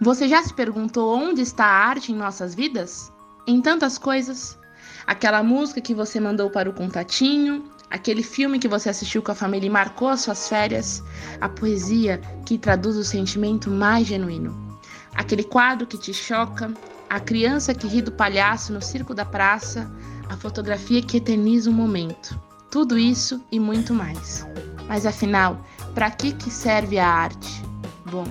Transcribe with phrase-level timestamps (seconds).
[0.00, 3.12] Você já se perguntou onde está a arte em nossas vidas?
[3.46, 4.58] Em tantas coisas.
[5.06, 9.34] Aquela música que você mandou para o contatinho, aquele filme que você assistiu com a
[9.34, 11.02] família e marcou as suas férias,
[11.40, 14.80] a poesia que traduz o sentimento mais genuíno,
[15.14, 16.72] aquele quadro que te choca,
[17.10, 19.90] a criança que ri do palhaço no circo da praça,
[20.28, 22.40] a fotografia que eterniza um momento.
[22.70, 24.46] Tudo isso e muito mais.
[24.88, 25.62] Mas afinal,
[25.94, 27.62] para que, que serve a arte?
[28.10, 28.24] Bom,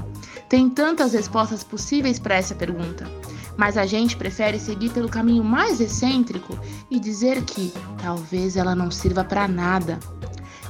[0.52, 3.09] tem tantas respostas possíveis para essa pergunta,
[3.55, 6.59] mas a gente prefere seguir pelo caminho mais excêntrico
[6.89, 7.73] e dizer que
[8.04, 9.97] talvez ela não sirva para nada.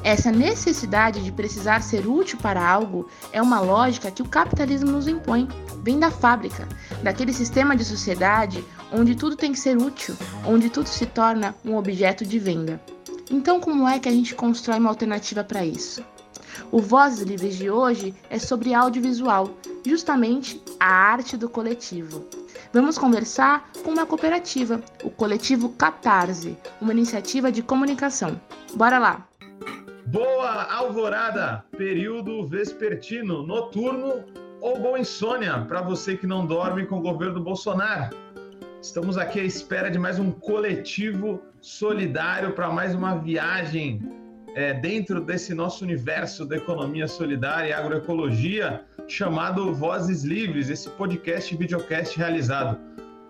[0.03, 5.07] Essa necessidade de precisar ser útil para algo é uma lógica que o capitalismo nos
[5.07, 5.47] impõe.
[5.81, 6.67] Vem da fábrica,
[7.01, 11.75] daquele sistema de sociedade onde tudo tem que ser útil, onde tudo se torna um
[11.75, 12.79] objeto de venda.
[13.31, 16.03] Então, como é que a gente constrói uma alternativa para isso?
[16.71, 19.49] O Vozes Livres de hoje é sobre audiovisual,
[19.85, 22.25] justamente a arte do coletivo.
[22.73, 28.39] Vamos conversar com uma cooperativa, o coletivo Catarse, uma iniciativa de comunicação.
[28.75, 29.27] Bora lá!
[30.05, 34.25] Boa alvorada, período vespertino, noturno
[34.59, 38.15] ou boa insônia para você que não dorme com o governo Bolsonaro.
[38.81, 44.01] Estamos aqui à espera de mais um coletivo solidário para mais uma viagem
[44.55, 51.53] é, dentro desse nosso universo da economia solidária e agroecologia, chamado Vozes Livres, esse podcast
[51.53, 52.77] e videocast realizado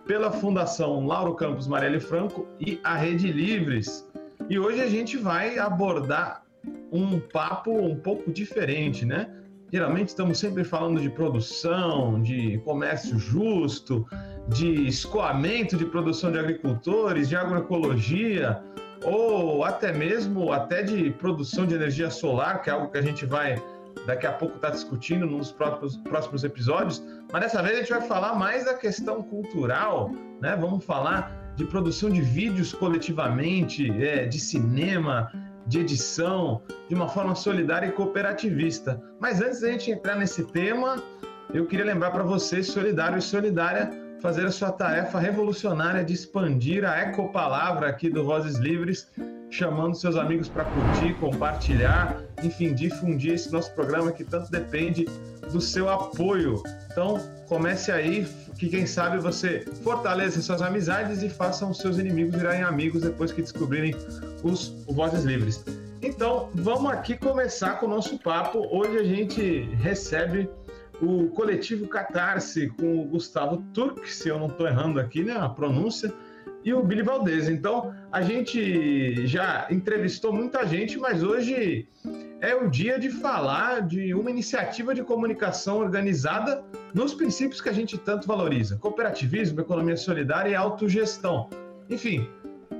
[0.05, 4.09] pela Fundação Lauro Campos Marelli Franco e a Rede Livres.
[4.49, 6.44] E hoje a gente vai abordar
[6.92, 9.30] um papo um pouco diferente, né?
[9.72, 14.05] Geralmente estamos sempre falando de produção, de comércio justo,
[14.49, 18.61] de escoamento de produção de agricultores, de agroecologia,
[19.04, 23.26] ou até mesmo até de produção de energia solar, que é algo que a gente
[23.26, 23.62] vai
[24.06, 27.04] daqui a pouco estar tá discutindo nos próximos, próximos episódios.
[27.32, 30.56] Mas dessa vez a gente vai falar mais da questão cultural, né?
[30.60, 35.32] Vamos falar de produção de vídeos coletivamente, é, de cinema,
[35.67, 39.02] de edição, de uma forma solidária e cooperativista.
[39.20, 41.02] Mas antes da gente entrar nesse tema,
[41.54, 43.90] eu queria lembrar para vocês, solidário e solidária,
[44.21, 49.08] fazer a sua tarefa revolucionária de expandir a ecopalavra aqui do Vozes Livres,
[49.49, 55.05] chamando seus amigos para curtir, compartilhar, enfim, difundir esse nosso programa que tanto depende
[55.52, 56.61] do seu apoio.
[56.92, 58.27] Então, comece aí,
[58.58, 63.42] que quem sabe você fortaleça suas amizades e façam seus inimigos virarem amigos depois que
[63.42, 63.95] descobrirem
[64.43, 65.65] os, os Vozes Livres.
[66.02, 68.67] Então, vamos aqui começar com o nosso papo.
[68.71, 70.49] Hoje a gente recebe
[71.02, 75.50] o coletivo Catarse com o Gustavo Turk, se eu não estou errando aqui, né, a
[75.50, 76.14] pronúncia,
[76.64, 77.50] e o Billy Valdez.
[77.50, 81.88] Então, a gente já entrevistou muita gente, mas hoje
[82.40, 86.64] é o dia de falar de uma iniciativa de comunicação organizada
[86.94, 91.50] nos princípios que a gente tanto valoriza: cooperativismo, economia solidária e autogestão.
[91.90, 92.30] Enfim,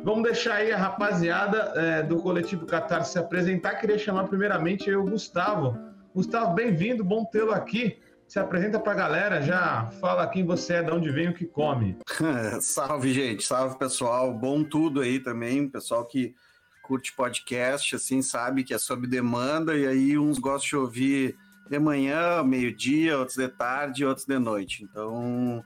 [0.04, 3.76] vamos deixar aí a rapaziada é, do coletivo Catarse se apresentar.
[3.76, 5.76] Queria chamar primeiramente o Gustavo.
[6.14, 7.98] Gustavo, bem-vindo, bom tê-lo aqui
[8.32, 11.46] se apresenta para a galera, já fala quem você é, de onde vem, o que
[11.46, 11.98] come.
[12.62, 16.34] salve, gente, salve pessoal, bom tudo aí também, pessoal que
[16.82, 21.38] curte podcast, assim, sabe que é sob demanda, e aí uns gostam de ouvir
[21.70, 24.86] de manhã, meio-dia, outros de tarde, outros de noite.
[24.86, 25.62] Então,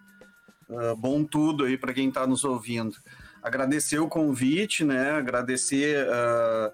[0.67, 2.95] uh, bom tudo aí para quem está nos ouvindo.
[3.43, 5.11] Agradecer o convite, né?
[5.11, 6.73] Agradecer uh,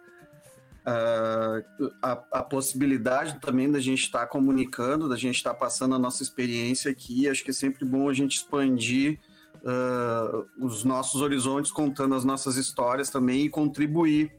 [0.85, 5.95] uh, a, a, possibilidade também da gente estar tá comunicando, da gente estar tá passando
[5.95, 7.27] a nossa experiência aqui.
[7.29, 9.19] Acho que é sempre bom a gente expandir
[9.63, 14.31] uh, os nossos horizontes, contando as nossas histórias também e contribuir.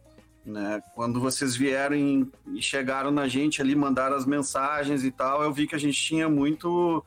[0.44, 0.82] Né?
[0.94, 5.66] Quando vocês vieram e chegaram na gente ali, mandaram as mensagens e tal, eu vi
[5.66, 7.04] que a gente tinha muito.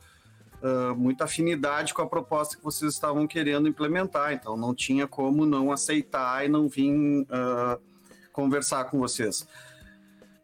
[0.56, 5.44] Uh, muita afinidade com a proposta que vocês estavam querendo implementar, então não tinha como
[5.44, 7.26] não aceitar e não vir
[8.36, 9.48] conversar com vocês.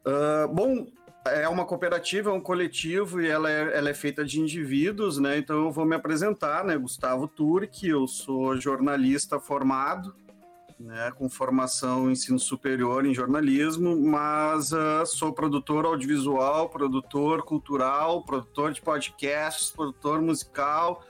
[0.06, 0.86] Uh, bom,
[1.26, 5.36] é uma cooperativa, é um coletivo e ela é, ela é feita de indivíduos, né?
[5.36, 6.74] Então eu vou me apresentar, né?
[6.76, 10.14] Gustavo Turque, eu sou jornalista formado,
[10.80, 11.12] né?
[11.18, 18.72] Com formação em ensino superior em jornalismo, mas uh, sou produtor audiovisual, produtor cultural, produtor
[18.72, 21.04] de podcasts, produtor musical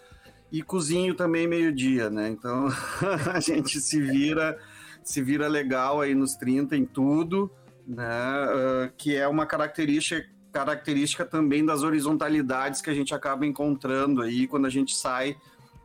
[0.50, 2.28] e cozinho também meio-dia, né?
[2.28, 2.66] Então
[3.32, 4.58] a gente se vira
[5.02, 7.50] se vira legal aí nos 30 em tudo,
[7.86, 8.04] né?
[8.04, 14.46] Uh, que é uma característica característica também das horizontalidades que a gente acaba encontrando aí
[14.46, 15.34] quando a gente sai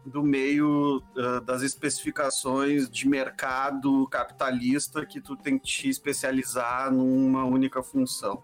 [0.06, 7.46] do meio uh, das especificações de mercado capitalista que tu tem que te especializar numa
[7.46, 8.44] única função.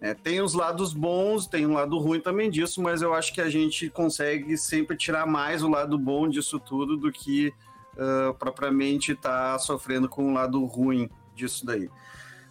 [0.00, 3.40] É, tem os lados bons, tem um lado ruim também disso, mas eu acho que
[3.40, 7.52] a gente consegue sempre tirar mais o lado bom disso tudo do que
[7.96, 11.86] uh, propriamente estar tá sofrendo com o lado ruim disso daí.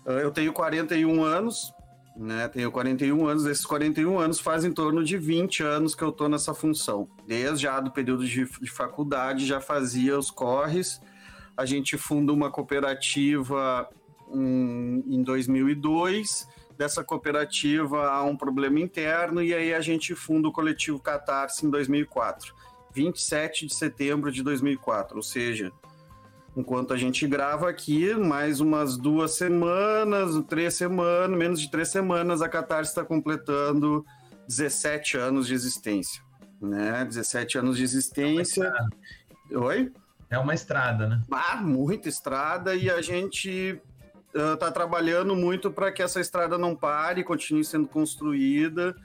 [0.06, 1.74] Uh, eu tenho 41 anos,
[2.16, 2.48] né?
[2.48, 6.30] Tenho 41 anos, esses 41 anos faz em torno de 20 anos que eu estou
[6.30, 7.08] nessa função.
[7.28, 11.02] Desde já do período de, de faculdade já fazia os corres.
[11.58, 13.90] A gente funda uma cooperativa
[14.30, 16.48] um, em 2002
[16.78, 21.70] dessa cooperativa há um problema interno e aí a gente funda o coletivo Catarse em
[21.70, 22.54] 2004,
[22.96, 25.70] 27 de setembro de 2004, ou seja,
[26.56, 32.42] enquanto a gente grava aqui, mais umas duas semanas, três semanas, menos de três semanas,
[32.42, 34.06] a Catarse está completando
[34.48, 36.24] 17 anos de existência,
[36.62, 37.04] né?
[37.04, 38.74] 17 anos de existência.
[39.52, 39.92] É Oi?
[40.30, 41.22] É uma estrada, né?
[41.30, 43.80] Ah, muita estrada e a gente
[44.34, 48.96] está trabalhando muito para que essa estrada não pare, continue sendo construída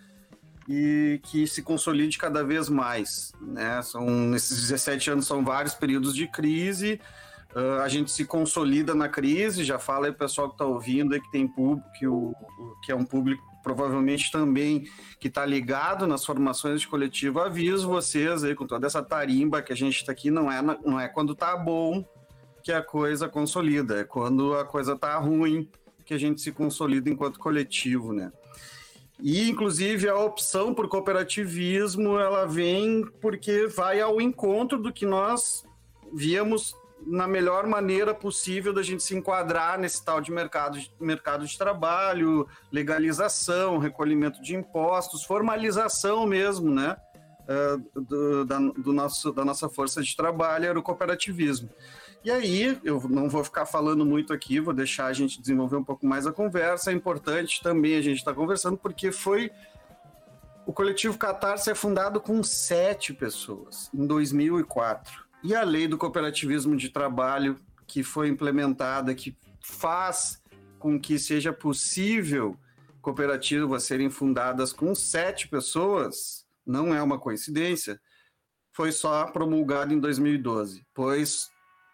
[0.73, 3.33] e que se consolide cada vez mais.
[3.41, 3.83] Né?
[3.83, 7.01] São, nesses 17 anos são vários períodos de crise,
[7.57, 11.13] uh, a gente se consolida na crise, já fala aí o pessoal que está ouvindo
[11.13, 12.33] aí que tem público, que, o,
[12.85, 14.85] que é um público provavelmente também
[15.19, 19.73] que está ligado nas formações de coletivo, aviso vocês aí com toda essa tarimba que
[19.73, 22.05] a gente está aqui, não é, não é quando está bom,
[22.63, 25.69] que a coisa consolida, é quando a coisa tá ruim
[26.05, 28.33] que a gente se consolida enquanto coletivo, né?
[29.23, 35.65] E, inclusive, a opção por cooperativismo, ela vem porque vai ao encontro do que nós
[36.13, 36.75] víamos
[37.07, 42.47] na melhor maneira possível da gente se enquadrar nesse tal de mercado mercado de trabalho,
[42.71, 46.97] legalização, recolhimento de impostos, formalização mesmo, né?
[47.49, 51.69] Uh, do, da, do nosso, da nossa força de trabalho era o cooperativismo.
[52.23, 55.85] E aí, eu não vou ficar falando muito aqui, vou deixar a gente desenvolver um
[55.85, 56.91] pouco mais a conversa.
[56.91, 59.51] É importante também a gente estar tá conversando, porque foi.
[60.67, 65.25] O coletivo Catarse é fundado com sete pessoas, em 2004.
[65.43, 67.57] E a lei do cooperativismo de trabalho,
[67.87, 70.41] que foi implementada, que faz
[70.79, 72.57] com que seja possível
[73.01, 77.99] cooperativas serem fundadas com sete pessoas, não é uma coincidência,
[78.73, 81.51] foi só promulgada em 2012, pois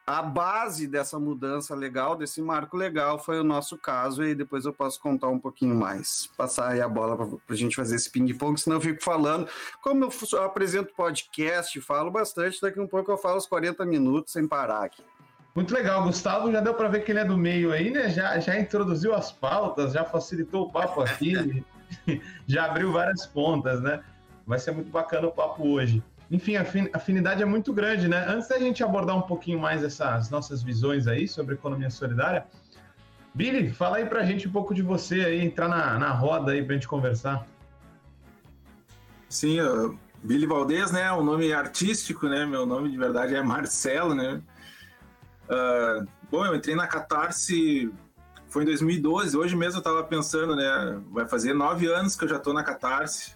[0.07, 4.73] a base dessa mudança legal, desse marco legal, foi o nosso caso, e depois eu
[4.73, 6.31] posso contar um pouquinho mais.
[6.37, 9.49] Passar aí a bola para a gente fazer esse ping-pong, senão eu fico falando.
[9.83, 14.47] Como eu, apresento podcast, falo bastante, daqui um pouco eu falo os 40 minutos sem
[14.47, 15.03] parar aqui.
[15.57, 16.53] Muito legal, Gustavo.
[16.53, 18.09] Já deu para ver que ele é do meio aí, né?
[18.09, 21.65] Já, já introduziu as pautas, já facilitou o papo aqui,
[22.47, 24.05] já abriu várias pontas, né?
[24.47, 26.01] Vai ser muito bacana o papo hoje
[26.31, 28.25] enfim, a afinidade é muito grande, né?
[28.29, 32.47] Antes da gente abordar um pouquinho mais essas nossas visões aí sobre economia solidária,
[33.35, 36.65] Billy, fala aí pra gente um pouco de você aí, entrar na, na roda aí
[36.65, 37.47] pra gente conversar.
[39.29, 41.13] Sim, uh, Billy Valdez, né?
[41.13, 42.47] O nome artístico, né?
[42.47, 44.41] Meu nome de verdade é Marcelo, né?
[45.49, 47.93] Uh, bom, eu entrei na Catarse
[48.57, 49.37] foi em 2012.
[49.37, 50.99] Hoje mesmo eu tava pensando, né?
[51.11, 53.36] Vai fazer nove anos que eu já tô na Catarse.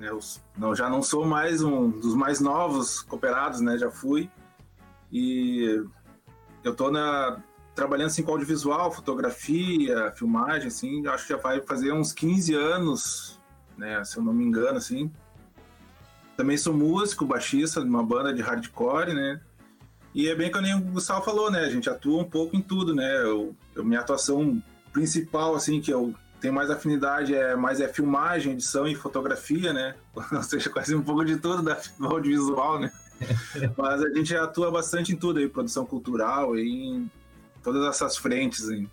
[0.00, 0.08] Né?
[0.08, 0.18] Eu
[0.56, 3.76] não, já não sou mais um dos mais novos cooperados, né?
[3.76, 4.30] Já fui.
[5.12, 5.84] E
[6.64, 7.38] eu tô na,
[7.74, 13.40] trabalhando assim, com audiovisual, fotografia, filmagem, assim, acho que já vai fazer uns 15 anos,
[13.76, 14.02] né?
[14.02, 15.12] Se eu não me engano, assim.
[16.34, 19.40] Também sou músico, baixista de uma banda de hardcore, né?
[20.14, 21.60] E é bem que o Gustavo falou, né?
[21.60, 23.22] A gente atua um pouco em tudo, né?
[23.22, 28.52] Eu, eu minha atuação principal, assim, que eu tem mais afinidade, é mais é filmagem,
[28.52, 29.94] edição e fotografia, né?
[30.32, 32.90] Ou seja, quase um pouco de tudo da, do audiovisual, né?
[33.76, 37.10] Mas a gente atua bastante em tudo aí, produção cultural em
[37.62, 38.88] todas essas frentes aí.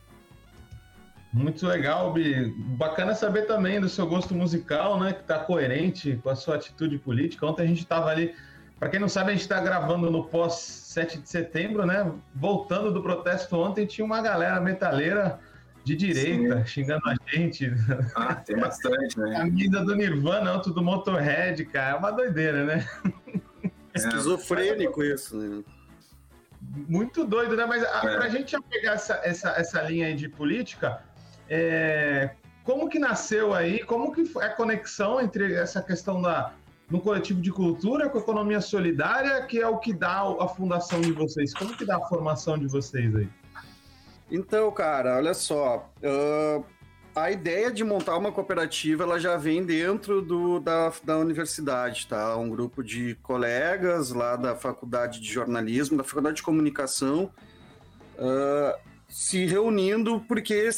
[1.31, 2.53] Muito legal, Bi.
[2.77, 5.13] Bacana saber também do seu gosto musical, né?
[5.13, 7.45] Que tá coerente com a sua atitude política.
[7.45, 8.33] Ontem a gente estava ali,
[8.79, 12.11] para quem não sabe, a gente está gravando no pós 7 de setembro, né?
[12.33, 15.39] Voltando do protesto ontem, tinha uma galera metaleira
[15.87, 16.65] de direita, Sim.
[16.65, 17.71] xingando a gente.
[18.13, 19.37] Ah, tem bastante, né?
[19.37, 21.95] Camisa do Nirvana, outro do Motorhead, cara.
[21.95, 22.85] É uma doideira, né?
[23.93, 23.97] É.
[23.97, 25.63] Esquizofrênico isso, né?
[26.89, 27.65] Muito doido, né?
[27.65, 28.17] Mas a, é.
[28.17, 31.01] pra gente já pegar essa, essa, essa linha aí de política,
[31.49, 32.31] é,
[32.65, 36.53] como que nasceu aí, como que foi a conexão entre essa questão da,
[36.91, 40.99] no coletivo de cultura com a economia solidária, que é o que dá a fundação
[40.99, 41.53] de vocês?
[41.53, 43.29] Como que dá a formação de vocês aí?
[44.29, 45.91] Então, cara, olha só.
[45.97, 46.63] Uh,
[47.15, 52.37] a ideia de montar uma cooperativa ela já vem dentro do, da, da universidade, tá?
[52.37, 57.31] Um grupo de colegas lá da faculdade de jornalismo, da faculdade de comunicação,
[58.17, 58.77] uh,
[59.09, 60.69] se reunindo porque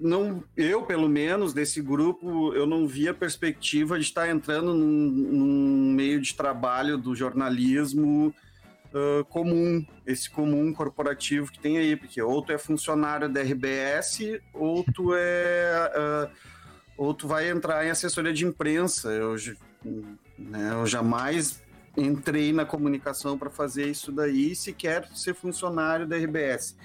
[0.00, 5.92] não, eu pelo menos desse grupo, eu não via perspectiva de estar entrando num, num
[5.92, 8.34] meio de trabalho do jornalismo
[8.94, 14.40] uh, comum, esse comum corporativo que tem aí, porque ou tu é funcionário da RBS,
[14.52, 15.90] ou tu é.
[15.96, 16.52] Uh,
[16.96, 19.10] ou tu vai entrar em assessoria de imprensa.
[19.10, 19.34] Eu,
[20.38, 21.62] né, eu jamais
[21.96, 26.76] entrei na comunicação para fazer isso daí, sequer ser funcionário da RBS.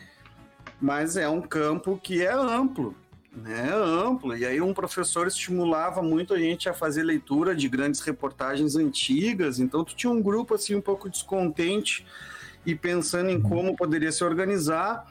[0.82, 2.96] Mas é um campo que é amplo,
[3.38, 3.72] né?
[3.74, 4.36] Amplo.
[4.36, 9.60] E aí um professor estimulava muito a gente a fazer leitura de grandes reportagens antigas.
[9.60, 12.06] Então tu tinha um grupo assim um pouco descontente
[12.65, 15.06] e pensando em como poderia se organizar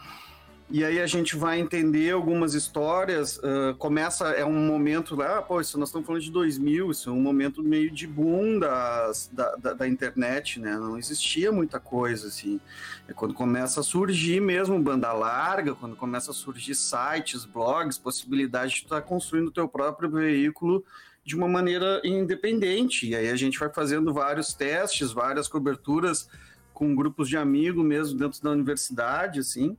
[0.68, 3.36] e aí a gente vai entender algumas histórias.
[3.36, 7.08] Uh, começa, é um momento lá, ah, pô, isso nós estamos falando de 2000, isso
[7.08, 10.76] é um momento meio de boom das, da, da, da, internet, né?
[10.76, 12.60] Não existia muita coisa, assim.
[13.06, 18.72] É quando começa a surgir mesmo banda larga, quando começa a surgir sites, blogs, possibilidade
[18.72, 20.84] de estar construindo o teu próprio veículo
[21.24, 23.08] de uma maneira independente.
[23.08, 26.28] E aí a gente vai fazendo vários testes, várias coberturas
[26.74, 29.76] com grupos de amigos mesmo dentro da universidade, assim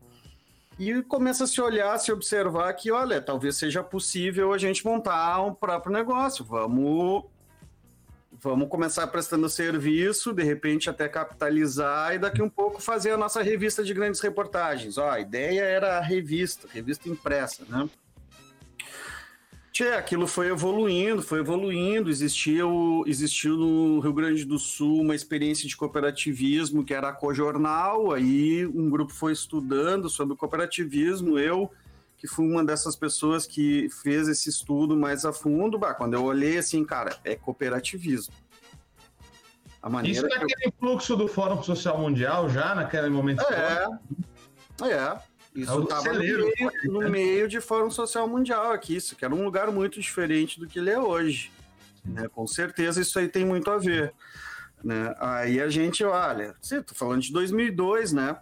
[0.80, 5.42] e começa a se olhar, se observar que, olha, talvez seja possível a gente montar
[5.42, 6.46] um próprio negócio.
[6.46, 7.26] Vamos
[8.40, 13.42] vamos começar prestando serviço, de repente até capitalizar e daqui um pouco fazer a nossa
[13.42, 14.98] revista de grandes reportagens.
[15.00, 17.90] Ó, a ideia era a revista, revista impressa, né?
[19.78, 22.10] Tchê, aquilo foi evoluindo, foi evoluindo.
[22.10, 27.14] Existia o, existiu no Rio Grande do Sul uma experiência de cooperativismo que era a
[27.14, 28.12] Cojornal.
[28.12, 31.38] Aí um grupo foi estudando sobre o cooperativismo.
[31.38, 31.72] Eu,
[32.18, 36.24] que fui uma dessas pessoas que fez esse estudo mais a fundo, bah, quando eu
[36.24, 38.34] olhei assim, cara, é cooperativismo.
[39.80, 40.74] A maneira Isso naquele eu...
[40.80, 43.44] fluxo do Fórum Social Mundial já, naquele momento?
[43.44, 43.88] É,
[44.90, 45.37] é.
[45.58, 49.34] Isso estava é no, meio, no meio de Fórum Social Mundial aqui, isso que era
[49.34, 51.52] um lugar muito diferente do que ele é hoje.
[52.06, 52.28] Né?
[52.28, 54.14] Com certeza isso aí tem muito a ver.
[54.84, 55.16] Né?
[55.20, 58.38] Aí a gente olha, você tá falando de 2002, né?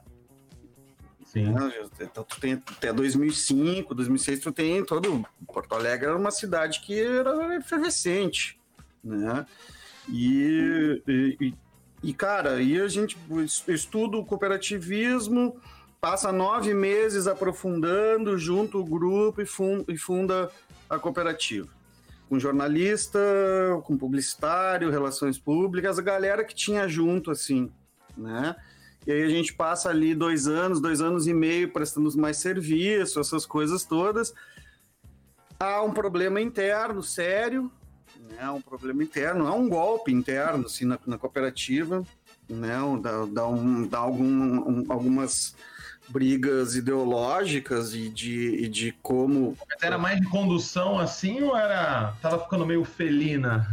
[1.25, 1.53] Sim.
[1.53, 1.71] Né?
[2.01, 5.25] Então, tu tem até 2005, 2006, tu tem todo.
[5.47, 8.59] Porto Alegre era uma cidade que era efervescente,
[9.01, 9.45] né?
[10.09, 11.53] E, e,
[12.03, 13.17] e cara, aí a gente
[13.69, 15.57] estuda o cooperativismo,
[16.05, 20.51] passa nove meses aprofundando junto o grupo e funda,
[20.87, 21.67] a cooperativa.
[22.29, 23.19] Com jornalista,
[23.85, 27.71] com publicitário, relações públicas, a galera que tinha junto, assim,
[28.15, 28.55] né?
[29.07, 33.19] E aí a gente passa ali dois anos, dois anos e meio prestando mais serviço,
[33.19, 34.31] essas coisas todas.
[35.59, 37.71] Há um problema interno sério,
[38.29, 38.47] né?
[38.51, 42.03] Um problema interno, há um golpe interno, assim, na, na cooperativa,
[42.47, 42.77] né?
[43.01, 45.55] Dá, dá, um, dá algum, um, algumas
[46.07, 49.57] brigas ideológicas e de, e de como.
[49.81, 52.13] Era mais de condução assim ou era.
[52.21, 53.67] Tava ficando meio felina,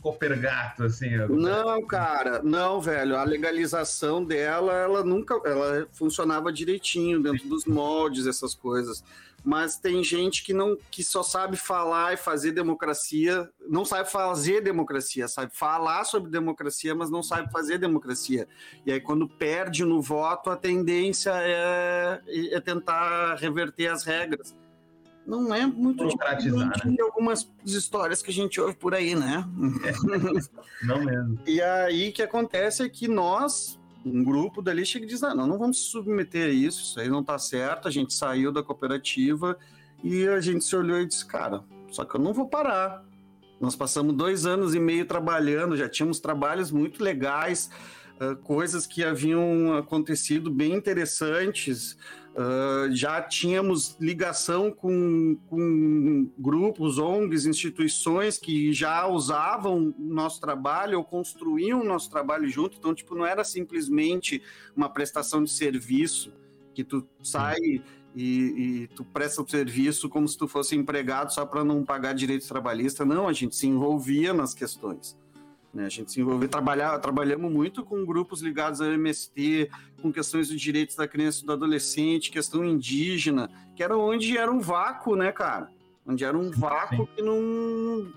[0.00, 1.10] copergato, assim?
[1.28, 3.16] Não, cara, não, velho.
[3.16, 5.34] A legalização dela, ela nunca.
[5.44, 9.02] Ela funcionava direitinho dentro dos moldes, essas coisas
[9.44, 14.60] mas tem gente que não que só sabe falar e fazer democracia, não sabe fazer
[14.60, 18.46] democracia, sabe falar sobre democracia, mas não sabe fazer democracia.
[18.86, 21.54] E aí quando perde no voto, a tendência é,
[22.50, 24.56] é tentar reverter as regras.
[25.26, 26.70] Não é muito diferente né?
[26.84, 29.44] de algumas histórias que a gente ouve por aí, né?
[29.84, 31.38] É, não mesmo.
[31.46, 35.34] E aí o que acontece é que nós um grupo dali chega e diz: ah,
[35.34, 37.86] não, não vamos se submeter a isso, isso aí não está certo.
[37.86, 39.56] A gente saiu da cooperativa
[40.02, 43.04] e a gente se olhou e disse: cara, só que eu não vou parar.
[43.60, 47.70] Nós passamos dois anos e meio trabalhando, já tínhamos trabalhos muito legais,
[48.22, 51.96] uh, coisas que haviam acontecido bem interessantes.
[52.32, 61.04] Uh, já tínhamos ligação com, com, grupos, ONGs, instituições que já usavam nosso trabalho ou
[61.04, 62.78] construíam nosso trabalho junto.
[62.78, 64.42] Então, tipo, não era simplesmente
[64.74, 66.32] uma prestação de serviço
[66.72, 67.82] que tu sai
[68.14, 72.14] e, e, tu presta o serviço como se tu fosse empregado só para não pagar
[72.14, 73.06] direitos trabalhistas.
[73.06, 75.16] Não, a gente se envolvia nas questões.
[75.72, 75.86] Né?
[75.86, 80.60] A gente se envolveu, trabalhar, trabalhamos muito com grupos ligados ao MST, com questões dos
[80.60, 85.32] direitos da criança e do adolescente, questão indígena, que era onde era um vácuo, né,
[85.32, 85.70] cara?
[86.06, 87.40] Onde era um vácuo que não,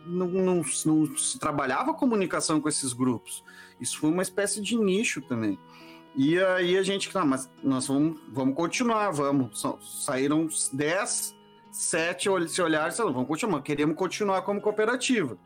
[0.06, 3.44] não, não, não se trabalhava comunicação com esses grupos.
[3.80, 5.58] Isso foi uma espécie de nicho também.
[6.16, 9.62] E aí a gente, ah, mas nós vamos, vamos continuar, vamos.
[10.04, 11.36] Saíram 10,
[11.72, 15.38] 7 se olharam e vamos continuar, queremos continuar como cooperativa.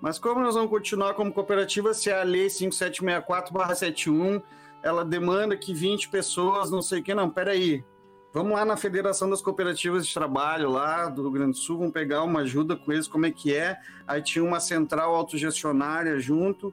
[0.00, 4.42] Mas como nós vamos continuar como cooperativa se a lei 5764-71
[4.82, 7.84] ela demanda que 20 pessoas, não sei o que, não, peraí.
[8.32, 11.92] Vamos lá na Federação das Cooperativas de Trabalho lá do Rio Grande do Sul, vamos
[11.92, 13.76] pegar uma ajuda com eles, como é que é.
[14.06, 16.72] Aí tinha uma central autogestionária junto.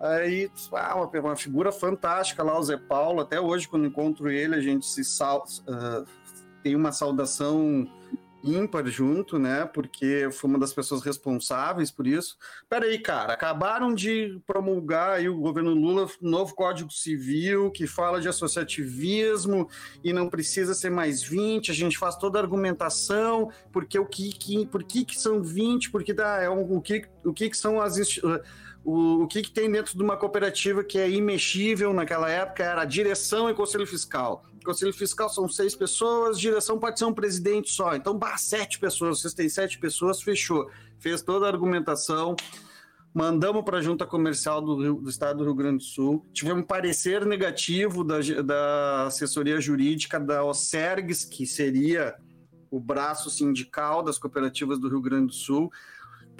[0.00, 3.20] Aí, ah, uma, uma, figura fantástica lá, o Zé Paulo.
[3.20, 6.06] Até hoje, quando encontro ele, a gente se sal, uh,
[6.62, 7.86] tem uma saudação
[8.42, 9.64] ímpar junto, né?
[9.64, 12.36] Porque foi uma das pessoas responsáveis por isso.
[12.68, 18.20] Peraí, cara, acabaram de promulgar aí o governo Lula um novo Código Civil que fala
[18.20, 19.68] de associativismo
[20.02, 24.32] e não precisa ser mais 20, a gente faz toda a argumentação, porque o que,
[24.32, 27.56] que por que, que são 20, porque dá, é um, o que o que, que
[27.56, 27.96] são as
[28.84, 32.84] o, o que, que tem dentro de uma cooperativa que é imexível naquela época era
[32.84, 34.44] direção e conselho fiscal.
[34.64, 37.94] Conselho fiscal são seis pessoas, direção pode ser um presidente só.
[37.94, 40.70] Então, bah, sete pessoas, vocês têm sete pessoas, fechou.
[40.98, 42.36] Fez toda a argumentação,
[43.12, 46.64] mandamos para a Junta Comercial do, Rio, do, Estado do Rio Grande do Sul, tivemos
[46.64, 52.14] parecer negativo da, da assessoria jurídica da OSERGS, que seria
[52.70, 55.70] o braço sindical das cooperativas do Rio Grande do Sul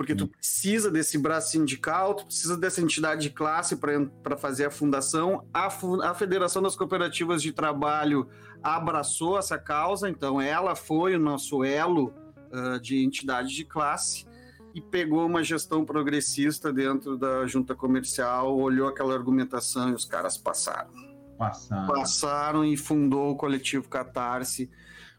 [0.03, 4.71] porque tu precisa desse braço sindical, tu precisa dessa entidade de classe para fazer a
[4.71, 5.47] fundação.
[5.55, 8.29] A, a Federação das Cooperativas de Trabalho
[8.61, 12.13] abraçou essa causa, então ela foi o nosso elo
[12.51, 14.27] uh, de entidade de classe
[14.75, 20.37] e pegou uma gestão progressista dentro da junta comercial, olhou aquela argumentação e os caras
[20.37, 20.91] passaram.
[21.39, 21.87] Passaram.
[21.87, 24.69] Passaram e fundou o coletivo Catarse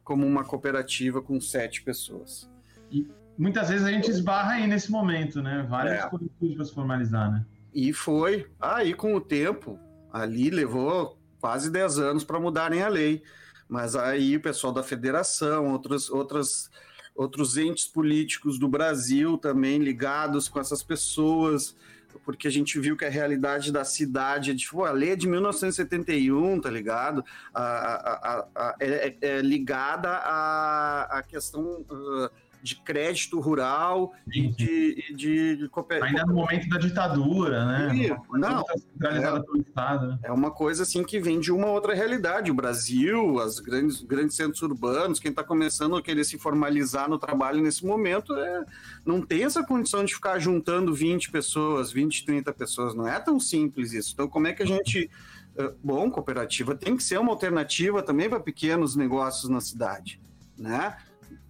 [0.04, 2.52] como uma cooperativa com sete pessoas.
[2.92, 5.66] E muitas vezes a gente esbarra aí nesse momento, né?
[5.70, 6.10] Várias é.
[6.10, 7.46] coletivas para se formalizar, né?
[7.74, 8.48] E foi.
[8.60, 9.80] Aí, com o tempo,
[10.12, 13.24] ali levou quase 10 anos para mudarem a lei.
[13.68, 16.70] Mas aí o pessoal da federação, outros, outras,
[17.16, 21.76] outros entes políticos do Brasil também ligados com essas pessoas,
[22.24, 25.28] porque a gente viu que a realidade da cidade é tipo, a lei é de
[25.28, 27.26] 1971, tá ligado?
[27.54, 31.82] A, a, a, a é, é, é, ligada à, à questão.
[31.90, 32.30] Uh,
[32.64, 35.70] de crédito rural e de, de, de
[36.02, 37.94] Ainda no momento da ditadura, né?
[37.94, 40.08] E, não, centralizada é, pelo Estado.
[40.08, 40.20] Né?
[40.24, 42.50] É uma coisa assim que vem de uma outra realidade.
[42.50, 47.20] O Brasil, as grandes, grandes centros urbanos, quem está começando a querer se formalizar no
[47.20, 48.64] trabalho nesse momento, é,
[49.06, 52.96] não tem essa condição de ficar juntando 20 pessoas, 20, 30 pessoas.
[52.96, 54.14] Não é tão simples isso.
[54.14, 55.12] Então, como é que a gente.
[55.56, 60.20] Eh, bom, cooperativa tem que ser uma alternativa também para pequenos negócios na cidade,
[60.58, 60.98] né?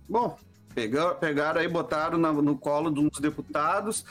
[0.09, 0.37] Bom,
[0.73, 4.03] Pegar, pegaram aí, botaram na, no colo de uns deputados,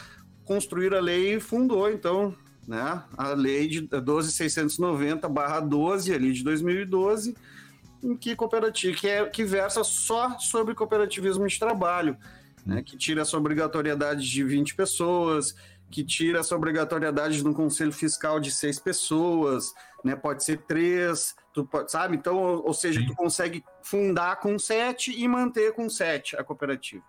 [0.44, 7.34] construíram a lei e fundou, então, né, a lei de 12.690-12, ali de 2012,
[8.02, 12.16] em que cooperativa, que, é, que versa só sobre cooperativismo de trabalho,
[12.64, 15.54] né, que tira essa obrigatoriedade de 20 pessoas,
[15.90, 21.34] que tira essa obrigatoriedade de um conselho fiscal de seis pessoas, né, pode ser três,
[21.52, 22.16] Tu pode, sabe?
[22.16, 23.06] Então, ou, ou seja, Sim.
[23.06, 27.04] tu consegue fundar com sete e manter com sete a cooperativa.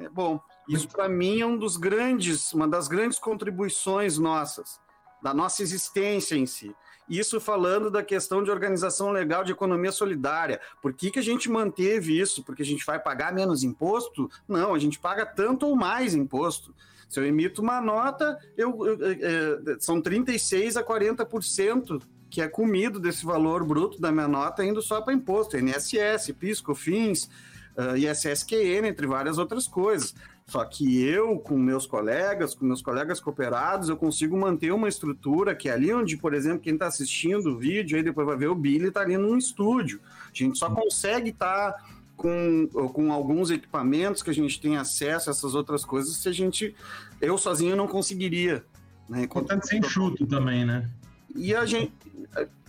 [0.00, 0.40] É bom.
[0.68, 4.80] Isso para mim é um dos grandes, uma das grandes contribuições nossas,
[5.22, 6.74] da nossa existência em si.
[7.08, 10.60] Isso falando da questão de organização legal de economia solidária.
[10.82, 12.44] Por que, que a gente manteve isso?
[12.44, 14.30] Porque a gente vai pagar menos imposto?
[14.46, 16.74] Não, a gente paga tanto ou mais imposto.
[17.08, 22.48] Se eu emito uma nota, eu, eu, eu, é, são 36% a 40% que é
[22.48, 27.30] comido desse valor bruto da minha nota indo só para imposto, INSS, PIS, COFINS,
[27.76, 30.14] uh, ISSQN, entre várias outras coisas.
[30.46, 35.54] Só que eu, com meus colegas, com meus colegas cooperados, eu consigo manter uma estrutura
[35.54, 38.48] que é ali onde, por exemplo, quem está assistindo o vídeo, aí depois vai ver
[38.48, 40.00] o Billy, está ali num estúdio.
[40.24, 41.84] A gente só consegue estar tá
[42.16, 46.32] com, com alguns equipamentos que a gente tem acesso a essas outras coisas se a
[46.32, 46.74] gente,
[47.20, 48.64] eu sozinho não conseguiria.
[49.06, 49.24] Né?
[49.24, 50.88] Importante ser enxuto também, né?
[51.34, 51.92] E a gente.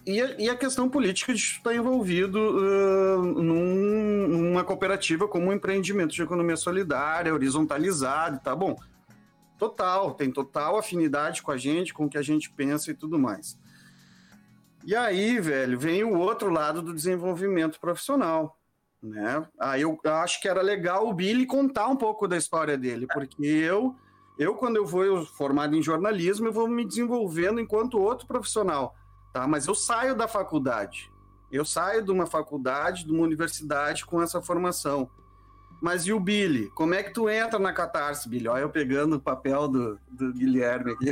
[0.05, 5.53] E a, e a questão política de estar envolvido uh, num, numa cooperativa como um
[5.53, 8.75] empreendimento de economia solidária, horizontalizado, tá bom?
[9.57, 13.19] Total, tem total afinidade com a gente, com o que a gente pensa e tudo
[13.19, 13.59] mais.
[14.85, 18.57] E aí, velho, vem o outro lado do desenvolvimento profissional.
[19.03, 19.45] Né?
[19.59, 23.45] Aí eu acho que era legal o Billy contar um pouco da história dele, porque
[23.45, 23.95] eu
[24.39, 28.95] eu, quando eu vou formado em jornalismo, eu vou me desenvolvendo enquanto outro profissional,
[29.33, 29.45] tá?
[29.45, 31.11] Mas eu saio da faculdade.
[31.51, 35.09] Eu saio de uma faculdade, de uma universidade com essa formação.
[35.81, 36.69] Mas e o Billy?
[36.69, 38.47] Como é que tu entra na Catarse, Billy?
[38.47, 41.11] Olha eu pegando o papel do, do Guilherme aqui.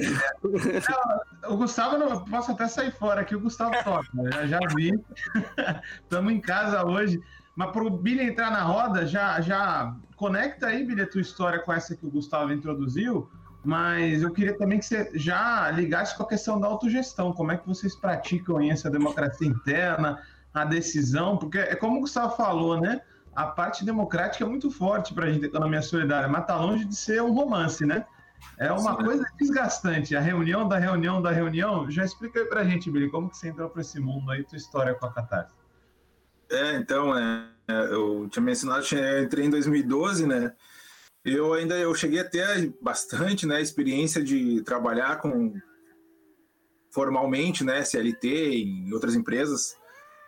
[1.41, 4.07] Não, o Gustavo, não, posso até sair fora aqui, o Gustavo toca.
[4.31, 4.91] Já, já vi.
[6.03, 7.21] Estamos em casa hoje.
[7.57, 11.59] Mas para o Billy entrar na roda, já, já conecta aí, Billy, a tua história
[11.59, 13.29] com essa que o Gustavo introduziu,
[13.65, 17.33] mas eu queria também que você já ligasse com a questão da autogestão.
[17.33, 20.21] Como é que vocês praticam essa democracia interna?
[20.53, 23.01] a decisão, porque é como o Gustavo falou, né?
[23.35, 26.95] A parte democrática é muito forte para a gente, economia solidária, mas está longe de
[26.95, 28.05] ser um romance, né?
[28.57, 29.03] É uma Sim.
[29.03, 30.15] coisa desgastante.
[30.15, 31.89] A reunião da reunião da reunião.
[31.89, 34.43] Já explica aí para a gente, Billy, como que você entrou para esse mundo aí,
[34.43, 35.53] tua história com a Catarse.
[36.49, 40.53] É, então, é, é eu tinha mencionado, eu entrei em 2012, né?
[41.25, 45.53] Eu ainda eu cheguei a ter bastante, né, experiência de trabalhar com
[46.89, 48.27] formalmente, né, CLT
[48.63, 49.75] em outras empresas.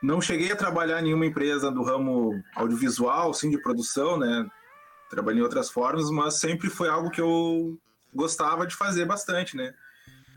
[0.03, 4.45] Não cheguei a trabalhar em nenhuma empresa do ramo audiovisual, sim, de produção, né?
[5.09, 7.77] Trabalhei em outras formas, mas sempre foi algo que eu
[8.13, 9.73] gostava de fazer bastante, né?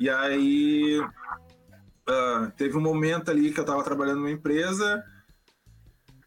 [0.00, 5.04] E aí uh, teve um momento ali que eu estava trabalhando numa empresa,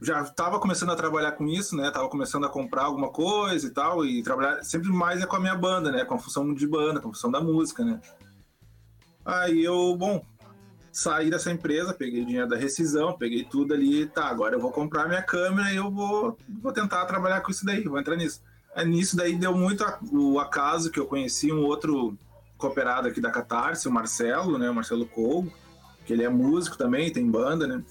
[0.02, 1.90] já estava começando a trabalhar com isso, né?
[1.92, 5.40] Tava começando a comprar alguma coisa e tal, e trabalhar sempre mais é com a
[5.40, 6.04] minha banda, né?
[6.06, 8.00] Com a função de banda, com a função da música, né?
[9.26, 10.24] Aí eu, bom,
[10.92, 15.08] saí dessa empresa, peguei dinheiro da rescisão, peguei tudo ali, tá, agora eu vou comprar
[15.08, 18.42] minha câmera e eu vou, vou tentar trabalhar com isso daí, vou entrar nisso.
[18.74, 22.18] Aí, nisso daí deu muito a, o acaso que eu conheci um outro
[22.58, 25.52] cooperado aqui da Catarse, o Marcelo, né, o Marcelo Colgo,
[26.06, 27.84] que ele é músico também, tem banda, né.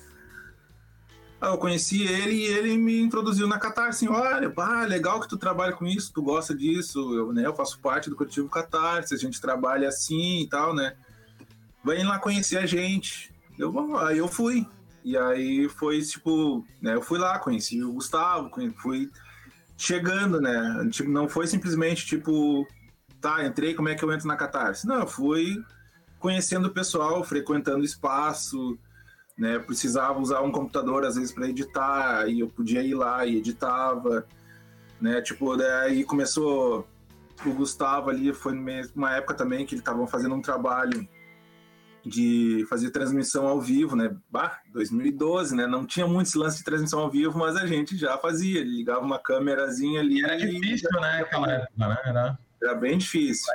[1.45, 5.29] Aí eu conheci ele e ele me introduziu na Catarse, assim, olha, pá, legal que
[5.29, 9.15] tu trabalha com isso, tu gosta disso, eu, né, eu faço parte do coletivo Catarse,
[9.15, 10.97] a gente trabalha assim e tal, né
[11.85, 13.31] vem lá conhecer a gente.
[13.59, 14.67] Eu, aí eu fui.
[15.05, 19.11] E aí foi tipo, né, eu fui lá, conheci o Gustavo, fui
[19.77, 20.89] chegando, né?
[20.91, 22.67] Tipo, não foi simplesmente tipo,
[23.21, 24.87] tá, entrei, como é que eu entro na Catarse?
[24.87, 25.63] Não, eu fui
[26.19, 28.79] conhecendo o pessoal, frequentando o espaço,
[29.37, 29.59] né?
[29.59, 34.27] Precisava usar um computador às vezes para editar, e eu podia ir lá e editava,
[35.01, 35.21] né?
[35.21, 36.87] Tipo, daí começou
[37.45, 38.55] o Gustavo ali, foi
[38.95, 41.07] uma época também que ele estavam fazendo um trabalho
[42.05, 44.15] de fazer transmissão ao vivo, né?
[44.31, 45.67] Bah, 2012, né?
[45.67, 48.63] Não tinha muitos lances de transmissão ao vivo, mas a gente já fazia.
[48.63, 50.23] ligava uma câmerazinha ali.
[50.23, 51.21] Era difícil, né?
[51.23, 51.99] Aquela época, né?
[52.05, 52.39] Era...
[52.63, 53.53] Era bem difícil.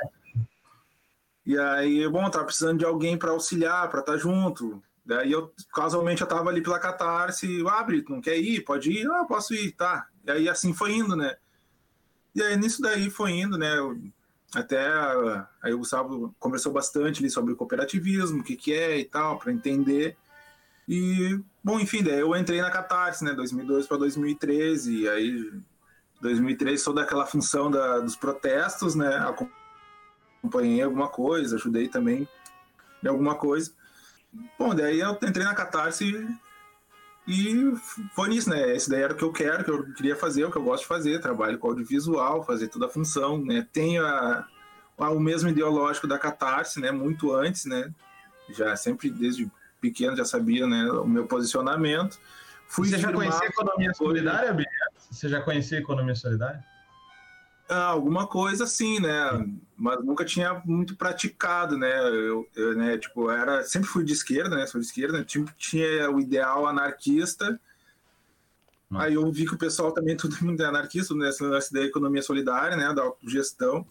[1.46, 4.82] E aí, bom, tava precisando de alguém para auxiliar, para estar tá junto.
[5.04, 8.62] Daí eu, casualmente, eu tava ali pela Catarse, ah, Brito, não quer ir?
[8.62, 9.10] Pode ir?
[9.10, 10.06] Ah, posso ir, tá.
[10.26, 11.36] E aí, assim foi indo, né?
[12.34, 13.78] E aí, nisso daí foi indo, né?
[13.78, 13.98] Eu,
[14.54, 14.84] até
[15.62, 19.52] aí o Gustavo conversou bastante ali sobre cooperativismo, o que, que é e tal, para
[19.52, 20.16] entender.
[20.88, 25.52] E, bom, enfim, daí eu entrei na Catarse, né, 2002 para 2013, e aí
[26.20, 29.24] 2013 sou daquela função da, dos protestos, né,
[30.42, 32.28] acompanhei alguma coisa, ajudei também
[33.04, 33.72] em alguma coisa.
[34.58, 36.28] Bom, daí eu entrei na Catarse
[37.26, 37.74] e
[38.14, 38.74] foi nisso, né?
[38.74, 40.82] Esse daí era o que eu quero, que eu queria fazer, o que eu gosto
[40.82, 43.66] de fazer, trabalho com audiovisual, fazer toda a função, né?
[43.72, 44.46] Tenho a,
[44.98, 46.90] a, o mesmo ideológico da Catarse, né?
[46.90, 47.92] Muito antes, né?
[48.50, 50.90] Já sempre desde pequeno já sabia, né?
[50.90, 52.18] O meu posicionamento.
[52.66, 54.66] Fui Você já conhecia a economia solidária, Bia?
[55.10, 56.64] Você já conhecia a economia solidária?
[57.70, 59.46] Ah, alguma coisa assim, né?
[59.76, 62.00] Mas nunca tinha muito praticado, né?
[62.08, 64.66] Eu, eu, né, tipo, era sempre fui de esquerda, né?
[64.66, 67.60] Sou de esquerda, tipo, tinha o ideal anarquista.
[68.90, 69.06] Nossa.
[69.06, 71.30] Aí eu vi que o pessoal também todo mundo é anarquista né?
[71.70, 72.92] da economia solidária, né?
[72.92, 73.86] Da autogestão.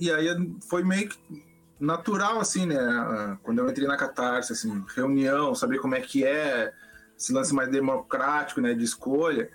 [0.00, 0.26] E aí
[0.68, 1.46] foi meio que
[1.78, 3.38] natural, assim, né?
[3.44, 6.72] Quando eu entrei na Catarse, assim, reunião, saber como é que é,
[7.16, 8.74] esse lance mais democrático, né?
[8.74, 9.48] De escolha.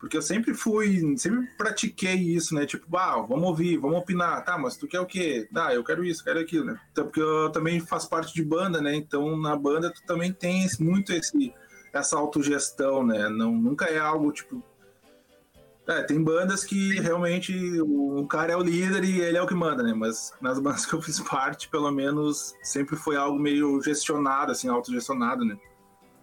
[0.00, 2.64] Porque eu sempre fui, sempre pratiquei isso, né?
[2.64, 4.42] Tipo, ah, vamos ouvir, vamos opinar.
[4.42, 5.46] Tá, mas tu quer o quê?
[5.54, 6.80] Ah, eu quero isso, quero aquilo, né?
[6.90, 8.94] Então, porque eu também faço parte de banda, né?
[8.94, 11.52] Então, na banda tu também tem muito esse,
[11.92, 13.28] essa autogestão, né?
[13.28, 14.64] Não, nunca é algo, tipo...
[15.86, 19.54] É, tem bandas que realmente o cara é o líder e ele é o que
[19.54, 19.92] manda, né?
[19.92, 24.68] Mas nas bandas que eu fiz parte, pelo menos, sempre foi algo meio gestionado, assim,
[24.68, 25.58] autogestionado, né?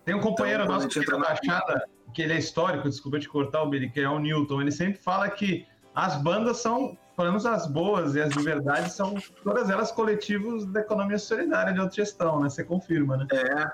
[0.04, 3.30] Tem um companheiro então, nosso que entra na Baixada que ele é histórico, desculpa te
[3.30, 7.28] cortar, o Billy, que é o Newton, ele sempre fala que as bandas são, pelo
[7.28, 11.80] menos as boas e as de verdade, são todas elas coletivos da economia solidária de
[11.80, 12.50] autogestão, né?
[12.50, 13.28] Você confirma, né?
[13.32, 13.72] É,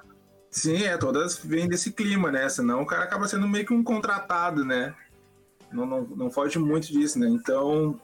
[0.51, 2.49] sim, é, todas vêm desse clima, né?
[2.49, 4.93] Senão o cara acaba sendo meio que um contratado, né?
[5.71, 7.29] Não, não, não foge muito disso, né?
[7.29, 7.97] Então,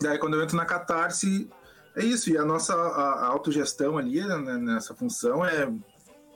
[0.00, 1.50] daí quando eu entro na Catarse,
[1.96, 5.68] é isso, e a nossa a, a autogestão ali, né, nessa função, é,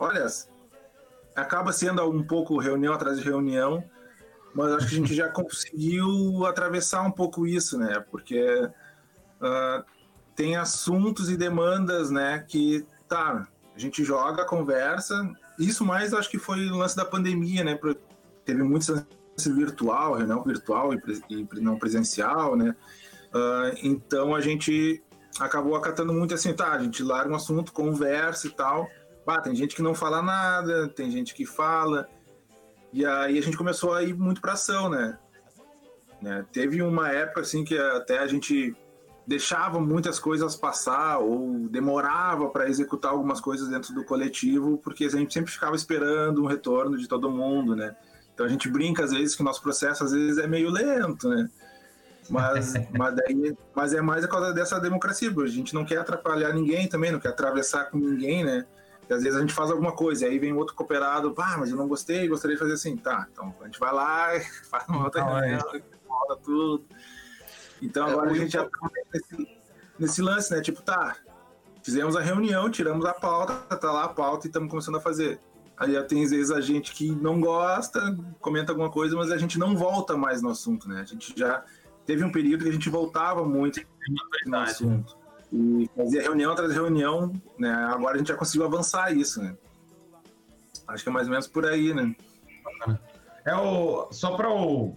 [0.01, 0.27] olha,
[1.35, 3.83] acaba sendo um pouco reunião atrás de reunião,
[4.55, 8.01] mas acho que a gente já conseguiu atravessar um pouco isso, né?
[8.11, 8.41] Porque
[9.41, 9.85] uh,
[10.37, 12.45] tem assuntos e demandas, né?
[12.47, 15.31] Que tá, a gente joga, conversa.
[15.59, 17.79] Isso mais acho que foi o lance da pandemia, né?
[18.45, 22.75] Teve muito lance virtual, reunião virtual e, e não presencial, né?
[23.35, 25.03] Uh, então a gente
[25.41, 26.73] acabou acatando muito assim, tá?
[26.73, 28.89] A gente larga um assunto, conversa e tal
[29.27, 32.09] ah, tem gente que não fala nada, tem gente que fala.
[32.93, 35.19] E aí a gente começou a ir muito para ação, né?
[36.21, 36.45] né?
[36.53, 38.75] Teve uma época assim que até a gente
[39.27, 45.09] deixava muitas coisas passar ou demorava para executar algumas coisas dentro do coletivo, porque a
[45.09, 47.97] gente sempre ficava esperando um retorno de todo mundo, né?
[48.35, 51.29] Então a gente brinca às vezes que o nosso processo às vezes é meio lento,
[51.29, 51.49] né?
[52.29, 56.53] Mas, mas, daí, mas é mais por causa dessa democracia, a gente não quer atrapalhar
[56.53, 58.67] ninguém também, não quer atravessar com ninguém, né?
[59.05, 61.77] Porque às vezes a gente faz alguma coisa, aí vem outro cooperado, ah, mas eu
[61.77, 62.97] não gostei, gostaria de fazer assim.
[62.97, 64.29] Tá, então a gente vai lá,
[64.71, 66.37] faz uma outra então, reunião, é.
[66.43, 66.85] tudo.
[67.83, 69.49] Então agora é, a gente já tá nesse,
[69.99, 70.63] nesse lance, né?
[70.63, 71.17] Tipo, tá,
[71.83, 75.39] fizemos a reunião, tiramos a pauta, tá lá a pauta e estamos começando a fazer.
[75.77, 79.59] Aí tem às vezes a gente que não gosta, comenta alguma coisa, mas a gente
[79.59, 81.03] não volta mais no assunto, né?
[81.03, 81.63] A gente já
[82.07, 83.83] teve um período que a gente voltava muito
[84.47, 85.24] no assunto.
[85.57, 87.73] E fazia reunião atrás de reunião, né?
[87.73, 89.55] Agora a gente já conseguiu avançar isso, né?
[90.89, 92.13] Acho que é mais ou menos por aí, né?
[93.45, 94.97] É o só para o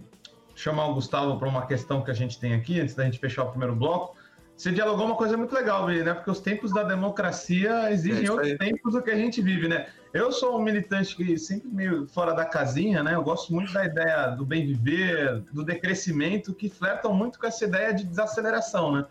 [0.56, 3.44] chamar o Gustavo para uma questão que a gente tem aqui antes da gente fechar
[3.44, 4.16] o primeiro bloco.
[4.56, 6.12] Você dialogou uma coisa muito legal, né?
[6.12, 9.86] Porque os tempos da democracia exigem é outros tempos do que a gente vive, né?
[10.12, 13.14] Eu sou um militante que sempre meio fora da casinha, né?
[13.14, 17.64] Eu gosto muito da ideia do bem viver, do decrescimento, que flertam muito com essa
[17.64, 19.06] ideia de desaceleração, né?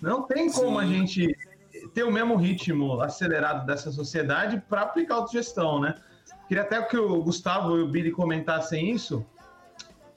[0.00, 0.84] Não tem como Sim.
[0.84, 1.36] a gente
[1.94, 5.94] ter o mesmo ritmo acelerado dessa sociedade para aplicar autogestão, né?
[6.48, 9.24] Queria até que o Gustavo e o Billy comentassem isso.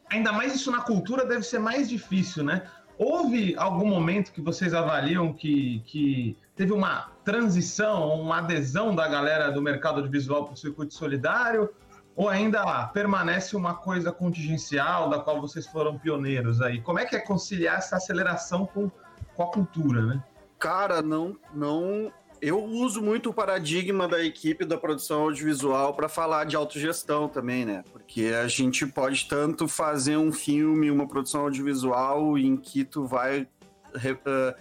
[0.09, 2.63] Ainda mais isso na cultura deve ser mais difícil, né?
[2.97, 9.51] Houve algum momento que vocês avaliam que, que teve uma transição, uma adesão da galera
[9.51, 11.69] do mercado audiovisual para o circuito solidário?
[12.15, 16.79] Ou ainda permanece uma coisa contingencial da qual vocês foram pioneiros aí?
[16.81, 18.91] Como é que é conciliar essa aceleração com
[19.35, 20.23] com a cultura, né?
[20.59, 22.11] Cara, não, não.
[22.41, 27.65] Eu uso muito o paradigma da equipe da produção audiovisual para falar de autogestão também,
[27.65, 27.83] né?
[27.91, 33.41] Porque a gente pode tanto fazer um filme, uma produção audiovisual em que tu vai
[33.41, 34.53] uh,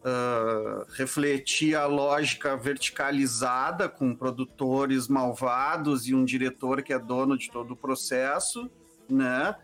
[0.00, 7.50] uh, refletir a lógica verticalizada com produtores malvados e um diretor que é dono de
[7.50, 8.70] todo o processo,
[9.08, 9.54] né?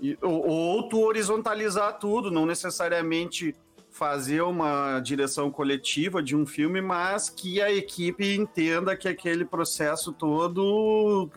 [0.00, 3.54] E, ou, ou tu horizontalizar tudo, não necessariamente
[4.00, 10.10] fazer uma direção coletiva de um filme, mas que a equipe entenda que aquele processo
[10.10, 11.30] todo,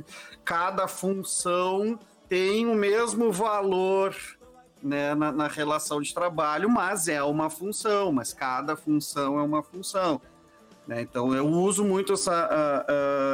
[0.45, 1.99] cada função
[2.29, 4.15] tem o mesmo valor
[4.81, 9.61] né, na, na, relação de trabalho, mas é uma função, mas cada função é uma
[9.61, 10.21] função.
[10.87, 11.01] Né?
[11.01, 12.85] Então eu uso muito essa,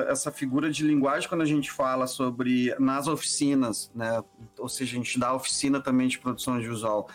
[0.08, 4.24] essa figura de linguagem quando a gente fala sobre nas oficinas, né?
[4.58, 7.08] ou seja, a gente dá oficina também de produção visual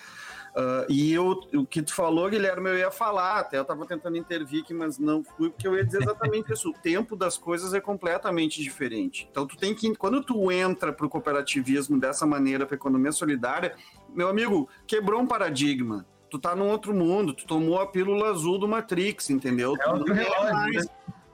[0.55, 4.17] Uh, e eu, o que tu falou, Guilherme, eu ia falar, até eu estava tentando
[4.17, 6.71] intervir aqui, mas não fui, porque eu ia dizer exatamente isso.
[6.71, 9.27] O tempo das coisas é completamente diferente.
[9.29, 13.75] Então, tu tem que, quando tu entra para o cooperativismo dessa maneira, para economia solidária,
[14.15, 16.07] meu amigo, quebrou um paradigma.
[16.31, 19.75] Tu tá num outro mundo, tu tomou a pílula azul do Matrix, entendeu?
[19.81, 20.93] É outro relógio, é mais, né?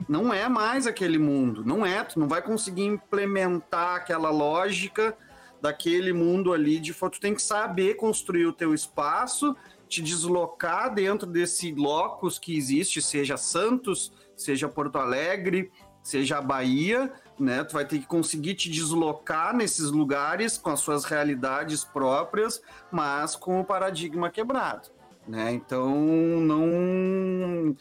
[0.09, 2.03] Não é mais aquele mundo, não é.
[2.05, 5.17] Tu não vai conseguir implementar aquela lógica
[5.61, 7.15] daquele mundo ali de foto.
[7.15, 9.55] Tu tem que saber construir o teu espaço,
[9.89, 15.71] te deslocar dentro desse locus que existe, seja Santos, seja Porto Alegre,
[16.03, 17.65] seja a Bahia, né?
[17.65, 23.35] Tu vai ter que conseguir te deslocar nesses lugares com as suas realidades próprias, mas
[23.37, 24.89] com o paradigma quebrado,
[25.27, 25.53] né?
[25.53, 25.95] Então
[26.41, 27.77] não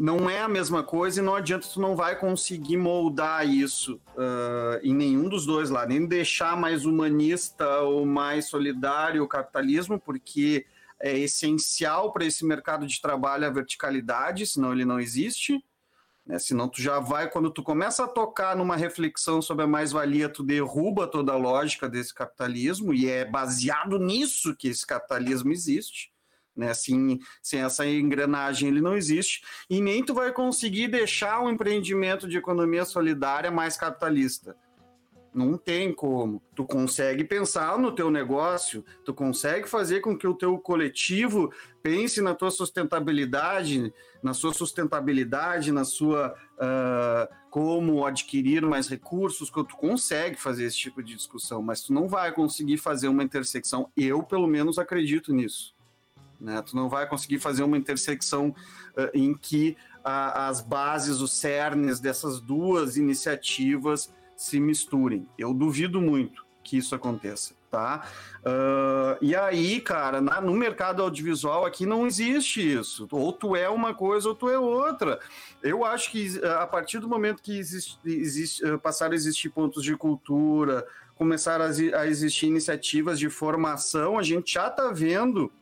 [0.00, 4.80] não é a mesma coisa e não adianta, tu não vai conseguir moldar isso uh,
[4.82, 10.64] em nenhum dos dois lá, nem deixar mais humanista ou mais solidário o capitalismo, porque
[10.98, 15.62] é essencial para esse mercado de trabalho a verticalidade, senão ele não existe.
[16.24, 16.38] Né?
[16.38, 20.42] Senão tu já vai, quando tu começa a tocar numa reflexão sobre a mais-valia, tu
[20.42, 26.09] derruba toda a lógica desse capitalismo, e é baseado nisso que esse capitalismo existe.
[26.60, 26.70] Né?
[26.70, 29.42] Assim, sem essa engrenagem ele não existe.
[29.68, 34.54] E nem tu vai conseguir deixar um empreendimento de economia solidária mais capitalista.
[35.32, 36.42] Não tem como.
[36.54, 41.50] Tu consegue pensar no teu negócio, tu consegue fazer com que o teu coletivo
[41.82, 49.64] pense na tua sustentabilidade, na sua sustentabilidade, na sua uh, como adquirir mais recursos, que
[49.64, 53.88] tu consegue fazer esse tipo de discussão, mas tu não vai conseguir fazer uma intersecção.
[53.96, 55.74] Eu, pelo menos, acredito nisso.
[56.40, 56.62] Né?
[56.62, 58.48] Tu não vai conseguir fazer uma intersecção
[58.96, 65.28] uh, em que as bases, os cernes dessas duas iniciativas se misturem.
[65.36, 67.54] Eu duvido muito que isso aconteça.
[67.70, 68.06] tá?
[68.40, 73.06] Uh, e aí, cara, na, no mercado audiovisual aqui não existe isso.
[73.10, 75.20] Ou tu é uma coisa ou tu é outra.
[75.62, 79.94] Eu acho que a partir do momento que existe, existe, passaram a existir pontos de
[79.96, 85.52] cultura, começaram a, a existir iniciativas de formação, a gente já está vendo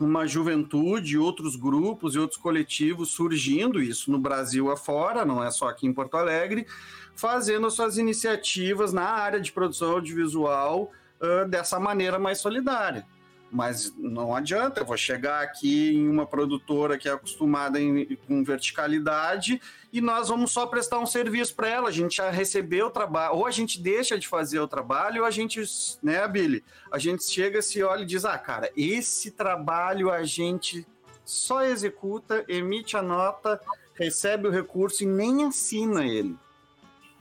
[0.00, 5.68] uma juventude, outros grupos e outros coletivos surgindo, isso no Brasil afora, não é só
[5.68, 6.66] aqui em Porto Alegre,
[7.14, 13.06] fazendo suas iniciativas na área de produção audiovisual uh, dessa maneira mais solidária.
[13.50, 18.44] Mas não adianta, eu vou chegar aqui em uma produtora que é acostumada em, com
[18.44, 19.60] verticalidade
[19.92, 21.88] e nós vamos só prestar um serviço para ela.
[21.88, 25.26] A gente já recebeu o trabalho, ou a gente deixa de fazer o trabalho, ou
[25.26, 25.62] a gente,
[26.00, 26.64] né, Billy?
[26.92, 30.86] A gente chega, se olha e diz: ah, cara, esse trabalho a gente
[31.24, 33.60] só executa, emite a nota,
[33.94, 36.36] recebe o recurso e nem assina ele.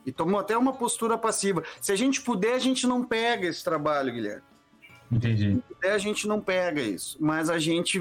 [0.05, 1.63] E tomou até uma postura passiva.
[1.81, 4.48] Se a gente puder, a gente não pega esse trabalho, Guilherme.
[5.11, 5.59] Entendi.
[5.83, 7.99] A gente não pega isso, mas a gente,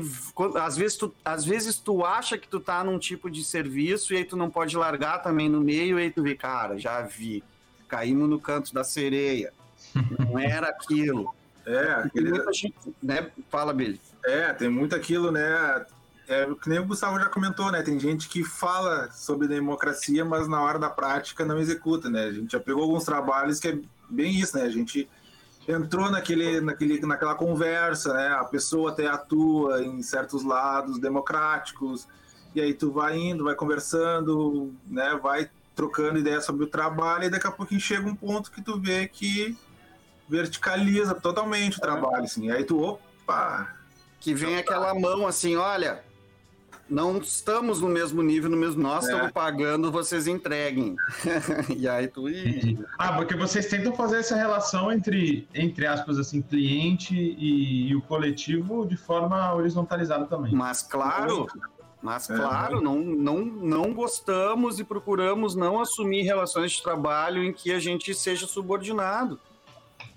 [0.61, 4.19] às vezes, tu, às vezes tu acha que tu tá num tipo de serviço e
[4.19, 7.43] aí tu não pode largar também no meio e aí tu vê, cara, já vi,
[7.89, 9.53] caímos no canto da sereia,
[10.19, 11.35] não era aquilo.
[11.65, 12.31] É, aquele...
[12.53, 13.31] gente, né?
[13.51, 14.01] Fala, Billy.
[14.25, 15.87] É, tem muito aquilo, né?
[16.29, 17.83] É, que nem o Gustavo já comentou, né?
[17.83, 22.25] Tem gente que fala sobre democracia, mas na hora da prática não executa, né?
[22.25, 23.79] A gente já pegou alguns trabalhos que é
[24.11, 24.65] bem isso, né?
[24.65, 25.09] A gente
[25.69, 28.29] entrou naquele, naquele, naquela conversa, né?
[28.29, 32.09] A pessoa até atua em certos lados democráticos,
[32.55, 35.19] e aí tu vai indo, vai conversando, né?
[35.23, 38.81] Vai trocando ideias sobre o trabalho, e daqui a pouco chega um ponto que tu
[38.81, 39.57] vê que
[40.27, 42.47] verticaliza totalmente o trabalho, assim.
[42.47, 43.77] E aí tu, opa!
[44.19, 46.03] Que vem aquela mão assim, olha,
[46.89, 48.83] não estamos no mesmo nível, no mesmo.
[48.83, 49.13] Nós é.
[49.13, 50.97] estamos pagando, vocês entreguem.
[51.77, 52.25] e aí tu.
[52.99, 58.03] Ah, porque vocês tentam fazer essa relação entre, entre aspas, assim, cliente e, e o
[58.03, 60.55] coletivo de forma horizontalizada também.
[60.55, 61.47] Mas claro.
[62.01, 62.37] Mas, é.
[62.37, 67.81] claro, não, não, não gostamos e procuramos não assumir relações de trabalho em que a
[67.81, 69.41] gente seja subordinado.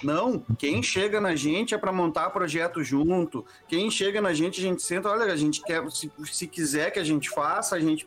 [0.04, 3.46] Não, quem chega na gente é para montar projeto junto.
[3.68, 7.00] Quem chega na gente, a gente senta, olha, a gente quer, se, se quiser que
[7.00, 8.06] a gente faça, a gente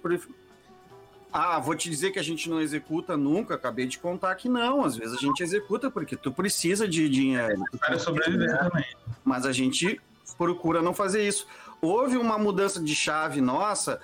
[1.36, 3.56] ah, vou te dizer que a gente não executa nunca.
[3.56, 4.84] Acabei de contar que não.
[4.84, 7.60] Às vezes a gente executa porque tu precisa de dinheiro.
[7.80, 8.84] Para sobreviver também.
[9.24, 10.00] Mas a gente
[10.38, 11.44] procura não fazer isso.
[11.80, 14.00] Houve uma mudança de chave nossa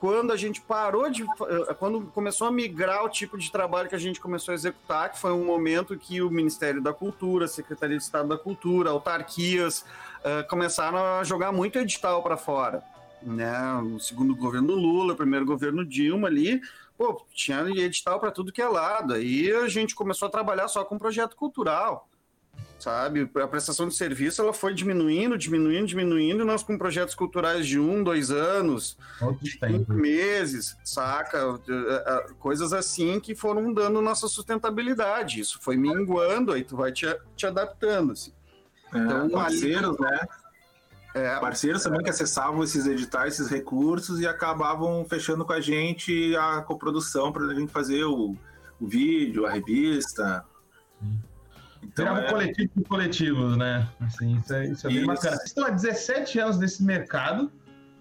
[0.00, 1.22] quando a gente parou de.
[1.22, 5.12] Eh, quando começou a migrar o tipo de trabalho que a gente começou a executar,
[5.12, 8.88] que foi um momento que o Ministério da Cultura, a Secretaria de Estado da Cultura,
[8.90, 9.84] autarquias
[10.20, 12.82] uh, começaram a jogar muito edital para fora.
[13.22, 13.52] Né?
[13.94, 16.62] O segundo governo Lula, o primeiro governo Dilma ali,
[16.96, 19.12] pô, tinha edital para tudo que é lado.
[19.12, 22.08] Aí a gente começou a trabalhar só com projeto cultural
[22.80, 23.30] sabe?
[23.42, 27.78] A prestação de serviço ela foi diminuindo, diminuindo, diminuindo, e nós com projetos culturais de
[27.78, 28.96] um, dois anos,
[29.60, 31.60] cinco meses, saca?
[32.38, 35.40] Coisas assim que foram dando nossa sustentabilidade.
[35.40, 38.32] Isso foi minguando, aí tu vai te, te adaptando, assim.
[38.92, 40.10] É, então, parceiros, ali...
[40.10, 40.20] né?
[41.12, 46.36] É, parceiros também que acessavam esses editais, esses recursos e acabavam fechando com a gente
[46.36, 48.36] a coprodução para a gente fazer o,
[48.80, 50.44] o vídeo, a revista.
[51.00, 51.29] Sim.
[51.82, 52.30] Então, Virava é...
[52.30, 53.88] coletivo de coletivos, né?
[54.00, 55.06] Assim, isso é, isso é bem isso.
[55.06, 55.36] bacana.
[55.36, 57.50] Vocês estão há 17 anos nesse mercado.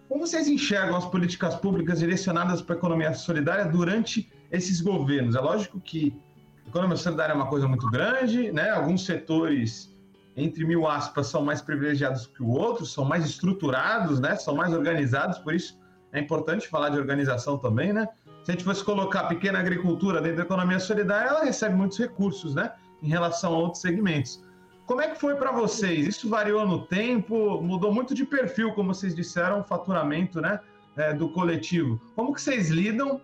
[0.08, 5.36] Como vocês enxergam as políticas públicas direcionadas para a economia solidária durante esses governos?
[5.36, 6.20] É lógico que
[6.66, 8.70] a economia solidária é uma coisa muito grande, né?
[8.72, 9.96] Alguns setores,
[10.36, 14.36] entre mil aspas, são mais privilegiados que o outro, são mais estruturados, né?
[14.36, 15.80] São mais organizados, por isso
[16.12, 18.08] é importante falar de organização também, né?
[18.44, 22.00] Se a gente fosse colocar a pequena agricultura dentro da economia solidária, ela recebe muitos
[22.00, 22.72] recursos, né?
[23.02, 24.44] Em relação a outros segmentos.
[24.86, 26.08] Como é que foi para vocês?
[26.08, 27.62] Isso variou no tempo?
[27.62, 30.60] Mudou muito de perfil, como vocês disseram, o faturamento né,
[30.98, 32.02] é, do coletivo.
[32.16, 33.22] Como que vocês lidam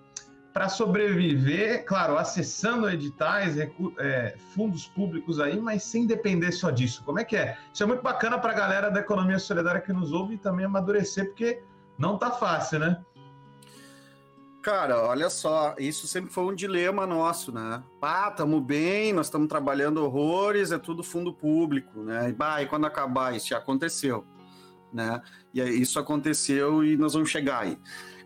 [0.54, 7.04] para sobreviver, claro, acessando editais, é, fundos públicos aí, mas sem depender só disso?
[7.04, 7.58] Como é que é?
[7.74, 10.66] Isso é muito bacana para a galera da economia solidária que nos ouve e também
[10.66, 11.62] amadurecer, porque
[11.98, 13.04] não tá fácil, né?
[14.66, 17.84] Cara, olha só, isso sempre foi um dilema nosso, né?
[18.02, 22.30] Ah, estamos bem, nós estamos trabalhando horrores, é tudo fundo público, né?
[22.30, 24.26] E, bah, e quando acabar, isso já aconteceu,
[24.92, 25.22] né?
[25.54, 27.78] E isso aconteceu e nós vamos chegar aí.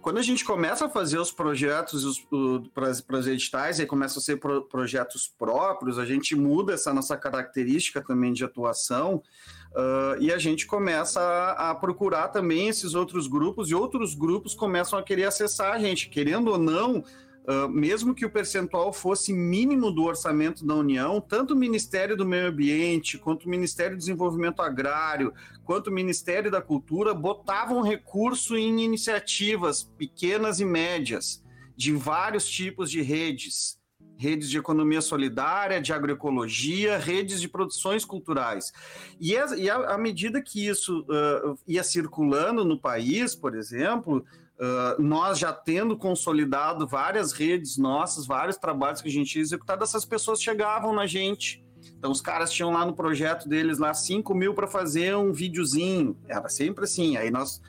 [0.02, 2.26] Quando a gente começa a fazer os projetos
[2.74, 7.18] para os editais, aí começam a ser pro, projetos próprios, a gente muda essa nossa
[7.18, 9.22] característica também de atuação,
[9.70, 14.56] Uh, e a gente começa a, a, procurar também esses outros grupos, e outros grupos
[14.56, 17.04] começam a querer acessar a gente, querendo ou não.
[17.50, 22.26] Uh, mesmo que o percentual fosse mínimo do orçamento da União, tanto o Ministério do
[22.26, 25.34] Meio Ambiente, quanto o Ministério do Desenvolvimento Agrário,
[25.66, 31.44] quanto o Ministério da Cultura botavam recurso em iniciativas pequenas e médias
[31.76, 33.80] de vários tipos de redes
[34.20, 38.74] redes de economia solidária, de agroecologia, redes de produções culturais.
[39.18, 44.26] E, a, e a, à medida que isso uh, ia circulando no país, por exemplo,
[44.60, 49.82] uh, nós já tendo consolidado várias redes nossas, vários trabalhos que a gente ia executar,
[49.82, 51.64] essas pessoas chegavam na gente.
[51.98, 56.18] Então, os caras tinham lá no projeto deles lá 5 mil para fazer um videozinho.
[56.28, 57.18] Era sempre assim.
[57.18, 57.62] Aí nós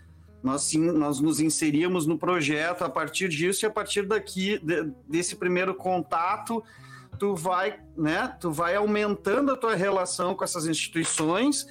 [0.42, 4.90] nós sim, nós nos inseríamos no projeto a partir disso e a partir daqui de,
[5.06, 6.64] desse primeiro contato
[7.18, 11.66] tu vai, né, tu vai aumentando a tua relação com essas instituições,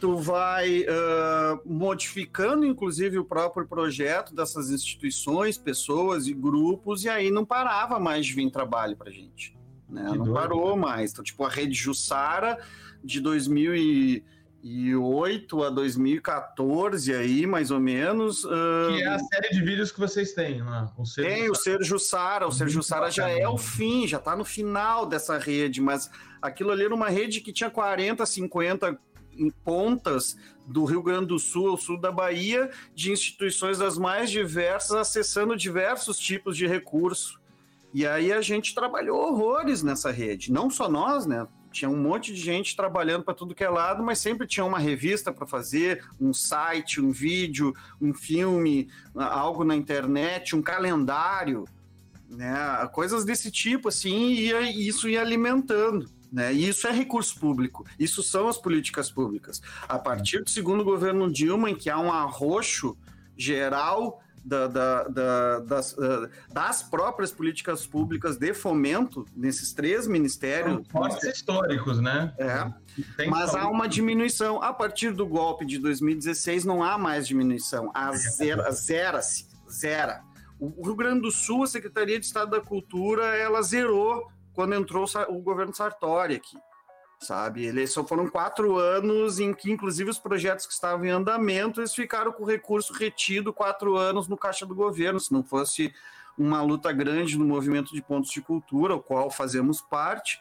[0.00, 7.30] tu vai uh, modificando inclusive o próprio projeto dessas instituições, pessoas e grupos e aí
[7.30, 9.56] não parava mais de vir trabalho para gente,
[9.88, 10.02] né?
[10.02, 10.82] não doido, parou né?
[10.82, 11.12] mais.
[11.12, 12.58] Então, tipo a rede Jussara
[13.02, 14.24] de 2000 e
[14.62, 18.44] 2008 a 2014 aí, mais ou menos.
[18.44, 18.50] Uh...
[18.88, 20.92] Que é a série de vídeos que vocês têm lá.
[20.96, 24.44] O Tem o Sérgio Sara, o Sérgio Sara já é o fim, já está no
[24.44, 26.10] final dessa rede, mas
[26.42, 28.98] aquilo ali era uma rede que tinha 40, 50
[29.64, 30.36] pontas
[30.66, 35.56] do Rio Grande do Sul ao sul da Bahia, de instituições das mais diversas, acessando
[35.56, 37.40] diversos tipos de recurso.
[37.94, 41.46] E aí a gente trabalhou horrores nessa rede, não só nós, né?
[41.70, 44.78] tinha um monte de gente trabalhando para tudo que é lado, mas sempre tinha uma
[44.78, 51.64] revista para fazer, um site, um vídeo, um filme, algo na internet, um calendário,
[52.28, 52.88] né?
[52.92, 56.10] Coisas desse tipo, assim, e isso ia alimentando.
[56.32, 56.52] Né?
[56.52, 59.62] E isso é recurso público, isso são as políticas públicas.
[59.88, 62.96] A partir do segundo governo Dilma, em que há um arroxo
[63.36, 70.86] geral da, da, da, das, uh, das, próprias políticas públicas de fomento nesses três ministérios.
[70.88, 72.32] São históricos, né?
[72.38, 73.26] É.
[73.28, 74.62] Mas há uma diminuição.
[74.62, 77.90] A partir do golpe de 2016, não há mais diminuição.
[77.94, 80.22] A zera, zera-se, zera.
[80.58, 84.28] O Rio Grande do Sul, a Secretaria de Estado da Cultura, ela zerou
[84.58, 86.58] quando entrou o governo Sartori aqui
[87.20, 87.64] sabe?
[87.64, 91.94] Eles só foram quatro anos em que, inclusive, os projetos que estavam em andamento, eles
[91.94, 95.18] ficaram com o recurso retido quatro anos no caixa do governo.
[95.18, 95.92] Se não fosse
[96.36, 100.40] uma luta grande no movimento de pontos de cultura, o qual fazemos parte,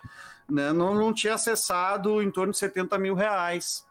[0.50, 3.86] né, não, não tinha acessado em torno de 70 mil reais.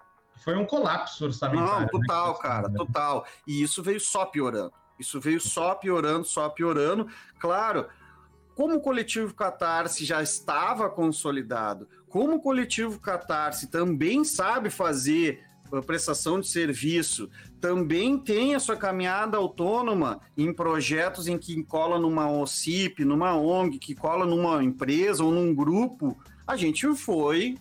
[0.45, 1.73] Foi um colapso orçamentário.
[1.73, 2.39] Não, né, total, né?
[2.41, 3.27] cara, total.
[3.47, 4.73] E isso veio só piorando.
[4.99, 7.09] Isso veio só piorando, só piorando.
[7.39, 7.87] Claro,
[8.57, 15.83] como o coletivo Catarse já estava consolidado, como o coletivo Catarse também sabe fazer a
[15.83, 17.29] prestação de serviço,
[17.61, 23.79] também tem a sua caminhada autônoma em projetos em que cola numa OCIP, numa ONG,
[23.79, 27.59] que cola numa empresa ou num grupo, a gente foi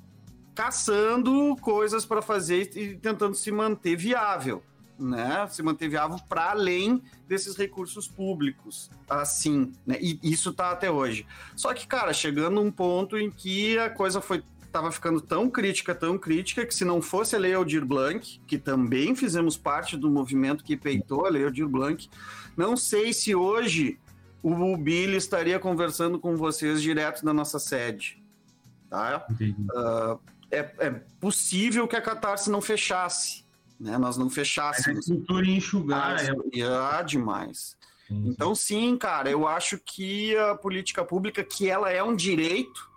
[0.54, 4.64] caçando coisas para fazer e tentando se manter viável
[4.98, 10.90] né, se manter viável para além desses recursos públicos, assim, né, e isso tá até
[10.90, 11.26] hoje.
[11.56, 14.44] Só que, cara, chegando um ponto em que a coisa foi
[14.76, 18.58] estava ficando tão crítica, tão crítica, que se não fosse a Lei Aldir Blanc, que
[18.58, 22.10] também fizemos parte do movimento que peitou a Lei Aldir Blanc,
[22.58, 23.98] não sei se hoje
[24.44, 28.22] o Billy estaria conversando com vocês direto da nossa sede.
[28.90, 29.26] Tá?
[29.32, 30.20] Uh,
[30.52, 30.92] é, é
[31.22, 33.45] possível que a Catarse não fechasse,
[33.80, 33.98] né?
[33.98, 35.10] Nós não fechássemos.
[35.10, 36.18] A ia enxugar.
[36.18, 37.04] Ah, é...
[37.04, 37.78] demais.
[38.08, 42.90] Sim, então, sim, cara, eu acho que a política pública, que ela é um direito,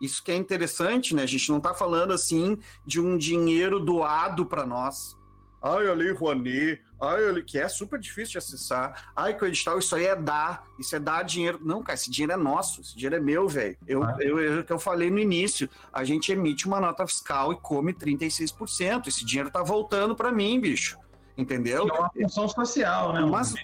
[0.00, 1.22] isso que é interessante, né?
[1.22, 5.16] A gente não está falando assim de um dinheiro doado para nós.
[5.62, 9.10] Ai, a Lei Rouanet, ai, que é super difícil de acessar.
[9.14, 11.58] Ai, que o edital, isso aí é dar, isso é dar dinheiro.
[11.62, 13.76] Não, cara, esse dinheiro é nosso, esse dinheiro é meu, velho.
[13.86, 14.16] Eu, ah.
[14.20, 17.92] eu, eu, que eu falei no início, a gente emite uma nota fiscal e come
[17.92, 19.06] 36%.
[19.06, 20.98] Esse dinheiro tá voltando para mim, bicho.
[21.36, 21.86] Entendeu?
[21.88, 23.20] É uma função social, né?
[23.20, 23.54] Mas.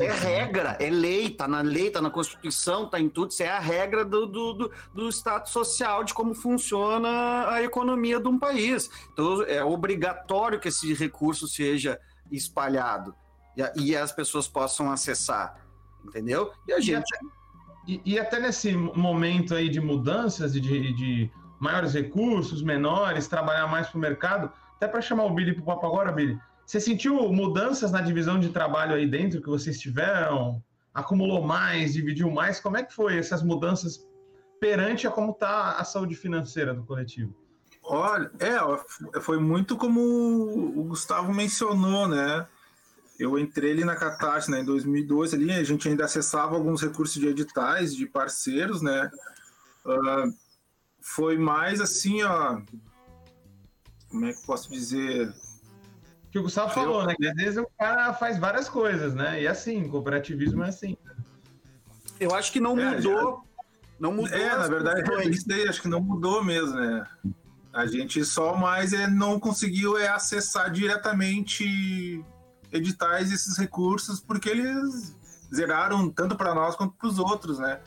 [0.00, 3.30] É regra, é lei, tá na lei, tá na Constituição, tá em tudo.
[3.30, 8.18] Isso é a regra do, do, do, do status social, de como funciona a economia
[8.18, 8.88] de um país.
[9.12, 13.14] Então, é obrigatório que esse recurso seja espalhado
[13.56, 15.66] e, e as pessoas possam acessar,
[16.04, 16.52] entendeu?
[16.66, 17.08] E a gente.
[17.86, 23.28] E até, e até nesse momento aí de mudanças e de, de maiores recursos, menores,
[23.28, 26.38] trabalhar mais para o mercado, até para chamar o Billy para o papo agora, Billy
[26.66, 30.60] você sentiu mudanças na divisão de trabalho aí dentro que vocês tiveram?
[30.92, 32.58] Acumulou mais, dividiu mais?
[32.58, 34.04] Como é que foi essas mudanças
[34.58, 37.32] perante a como está a saúde financeira do coletivo?
[37.88, 42.46] Olha, é, foi muito como o Gustavo mencionou, né?
[43.18, 47.16] eu entrei ali na Catarse né, em 2012, ali, a gente ainda acessava alguns recursos
[47.16, 49.10] de editais, de parceiros, né?
[49.84, 50.34] Uh,
[51.00, 52.60] foi mais assim, ó.
[54.10, 55.32] Como é que posso dizer?
[56.30, 57.14] que o Gustavo falou, né?
[57.16, 59.42] Que às vezes o cara faz várias coisas, né?
[59.42, 60.96] E assim, cooperativismo é assim.
[62.20, 63.42] Eu acho que não é, mudou.
[63.42, 63.66] Já...
[63.98, 64.36] Não mudou.
[64.36, 67.06] É, na verdade, é isso daí, acho que não mudou mesmo, né?
[67.76, 72.24] A gente só mais é, não conseguiu é, acessar diretamente
[72.72, 75.14] editais esses recursos, porque eles
[75.54, 77.78] zeraram tanto para nós quanto para os outros, né?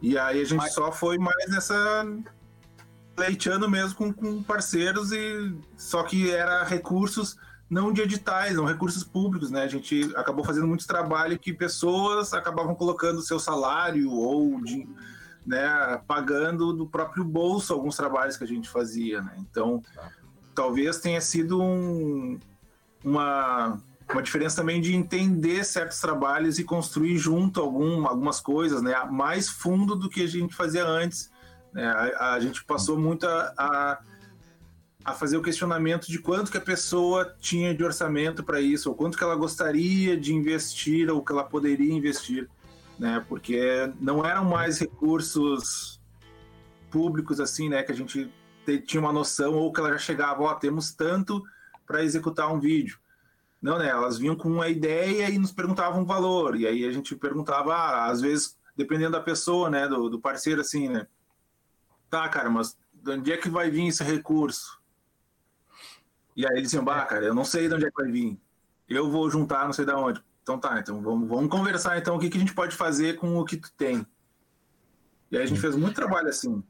[0.00, 0.72] E aí a gente Mas...
[0.72, 2.06] só foi mais nessa
[3.18, 7.36] leiteando mesmo com, com parceiros e só que era recursos
[7.68, 9.64] não de editais, não recursos públicos, né?
[9.64, 14.86] A gente acabou fazendo muito trabalho que pessoas acabavam colocando seu salário ou de,
[15.46, 19.34] né, pagando do próprio bolso alguns trabalhos que a gente fazia, né?
[19.38, 20.10] Então, tá.
[20.54, 22.38] talvez tenha sido um,
[23.04, 23.78] uma
[24.12, 28.94] uma diferença também de entender certos trabalhos e construir junto algum, algumas coisas, né?
[29.10, 31.32] Mais fundo do que a gente fazia antes
[31.74, 31.84] né?
[31.88, 33.98] A, a, gente passou muito a, a,
[35.04, 38.94] a, fazer o questionamento de quanto que a pessoa tinha de orçamento para isso, ou
[38.94, 42.48] quanto que ela gostaria de investir, ou que ela poderia investir,
[42.98, 43.24] né?
[43.28, 46.00] Porque não eram mais recursos
[46.90, 47.82] públicos assim, né?
[47.82, 48.32] Que a gente
[48.86, 51.42] tinha uma noção, ou que ela já chegava, ó, oh, temos tanto
[51.86, 52.98] para executar um vídeo.
[53.60, 53.88] Não, né?
[53.88, 56.56] Elas vinham com uma ideia e nos perguntavam o valor.
[56.56, 59.88] E aí a gente perguntava, ah, às vezes, dependendo da pessoa, né?
[59.88, 61.06] Do, do parceiro, assim, né?
[62.14, 64.80] tá, cara, mas de onde é que vai vir esse recurso?
[66.36, 68.38] E aí eles diziam, bah, cara, eu não sei de onde é que vai vir.
[68.88, 70.22] Eu vou juntar, não sei de onde.
[70.44, 73.36] Então tá, então vamos, vamos conversar então o que, que a gente pode fazer com
[73.36, 74.06] o que tu tem.
[75.32, 76.62] E aí a gente fez muito trabalho assim.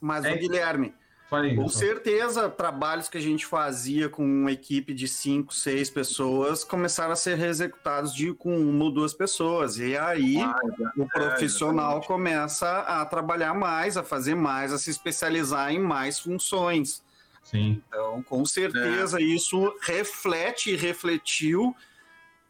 [0.00, 0.92] Mas, é, Guilherme,
[1.32, 6.62] Falei, Com certeza, trabalhos que a gente fazia com uma equipe de cinco, seis pessoas
[6.62, 9.78] começaram a ser executados de, com uma ou duas pessoas.
[9.78, 10.54] E aí ah,
[10.94, 16.18] o profissional é, começa a trabalhar mais, a fazer mais, a se especializar em mais
[16.18, 17.02] funções.
[17.42, 17.82] Sim.
[17.88, 19.22] Então, com certeza, é.
[19.22, 21.74] isso reflete e refletiu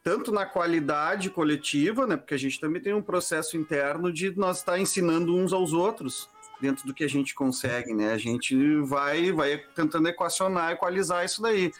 [0.02, 2.16] tanto na qualidade coletiva, né?
[2.16, 6.28] Porque a gente também tem um processo interno de nós estar ensinando uns aos outros
[6.60, 8.12] dentro do que a gente consegue, né?
[8.12, 11.72] A gente vai, vai tentando equacionar, equalizar isso daí,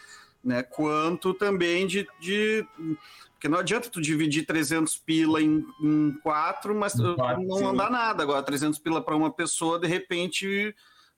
[0.43, 0.63] né?
[0.63, 2.65] Quanto também de, de
[3.43, 8.23] porque não adianta tu dividir 300 pila em, em quatro, mas quatro, não andar nada.
[8.23, 10.73] Agora, 300 pila para uma pessoa, de repente,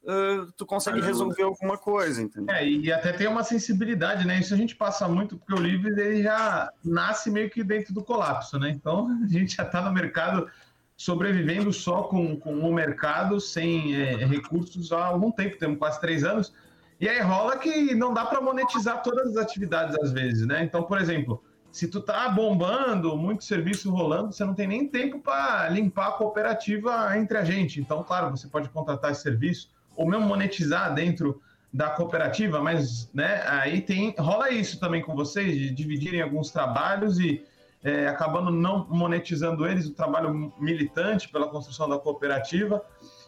[0.06, 2.54] uh, tu consegue resolver alguma coisa, entendeu?
[2.56, 4.40] É, e até tem uma sensibilidade, né?
[4.40, 8.04] Isso a gente passa muito, porque o livro ele já nasce meio que dentro do
[8.04, 8.70] colapso, né?
[8.70, 10.48] Então, a gente já está no mercado
[10.96, 16.24] sobrevivendo só com, com o mercado, sem é, recursos há algum tempo, temos quase três
[16.24, 16.54] anos.
[17.00, 20.64] E aí rola que não dá para monetizar todas as atividades às vezes, né?
[20.64, 25.20] Então, por exemplo, se tu tá bombando, muito serviço rolando, você não tem nem tempo
[25.20, 27.82] para limpar a cooperativa entre a gente.
[27.82, 31.42] Então, claro, você pode contratar esse serviço ou mesmo monetizar dentro
[31.74, 37.20] da cooperativa, mas né, aí tem rola isso também com vocês de dividirem alguns trabalhos
[37.20, 37.46] e
[37.84, 42.82] é, acabando não monetizando eles, o trabalho militante pela construção da cooperativa,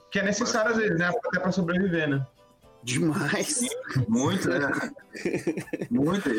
[0.09, 1.07] que é necessário às vezes, né?
[1.07, 2.25] Até para sobreviver, né?
[2.83, 3.67] Demais.
[4.07, 4.71] Muito, né?
[5.91, 6.29] Muito.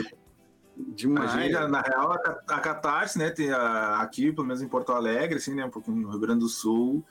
[0.94, 1.32] Demais.
[1.32, 5.36] Gente, na real, a, a Catarse, né, tem a, aqui, pelo menos em Porto Alegre,
[5.36, 7.04] assim, né, um pouquinho no Rio Grande do Sul,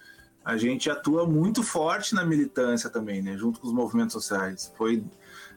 [0.47, 4.73] a gente atua muito forte na militância também, né, junto com os movimentos sociais.
[4.77, 5.03] Foi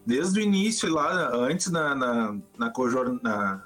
[0.04, 2.72] desde o início lá, antes na, na, na,
[3.22, 3.64] na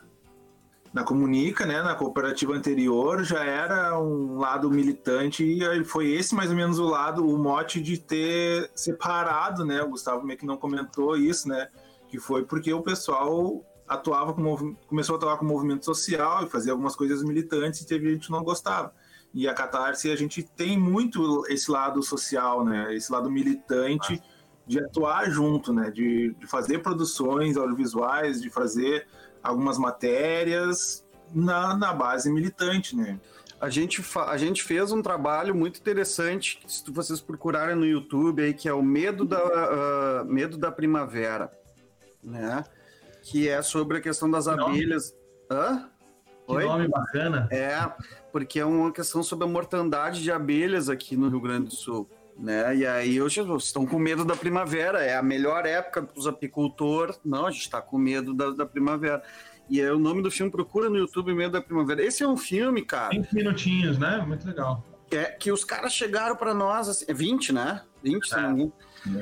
[0.93, 6.51] na Comunica, né, na cooperativa anterior, já era um lado militante e foi esse mais
[6.51, 10.57] ou menos o lado, o mote de ter separado, né, o Gustavo meio que não
[10.57, 11.69] comentou isso, né,
[12.09, 16.51] que foi porque o pessoal atuava com começou a atuar com o movimento social e
[16.51, 18.93] fazia algumas coisas militantes e teve gente que não gostava.
[19.35, 24.23] E a Catarse, a gente tem muito esse lado social, né, esse lado militante
[24.65, 29.07] de atuar junto, né, de, de fazer produções audiovisuais, de fazer
[29.43, 31.05] algumas matérias
[31.35, 33.21] na, na base militante, né?
[33.61, 38.53] A gente, a gente fez um trabalho muito interessante, se vocês procurarem no YouTube aí,
[38.53, 41.51] que é o Medo da, uh, Medo da Primavera,
[42.23, 42.65] né?
[43.23, 45.15] Que é sobre a questão das abelhas.
[45.51, 45.63] Nome?
[45.63, 45.91] Hã?
[46.47, 46.65] Que Oi?
[46.65, 47.49] nome bacana.
[47.51, 47.91] É,
[48.31, 52.09] porque é uma questão sobre a mortandade de abelhas aqui no Rio Grande do Sul.
[52.39, 52.77] Né?
[52.77, 57.19] E aí hoje estão com medo da primavera, é a melhor época para os apicultores.
[57.25, 59.23] Não, a gente está com medo da, da primavera.
[59.69, 62.05] E é o nome do filme, procura no YouTube Medo da Primavera.
[62.05, 63.11] Esse é um filme, cara.
[63.11, 64.23] 20 minutinhos, né?
[64.27, 64.85] Muito legal.
[65.11, 67.83] É que os caras chegaram para nós, assim, é 20, né?
[68.03, 68.39] 20, é.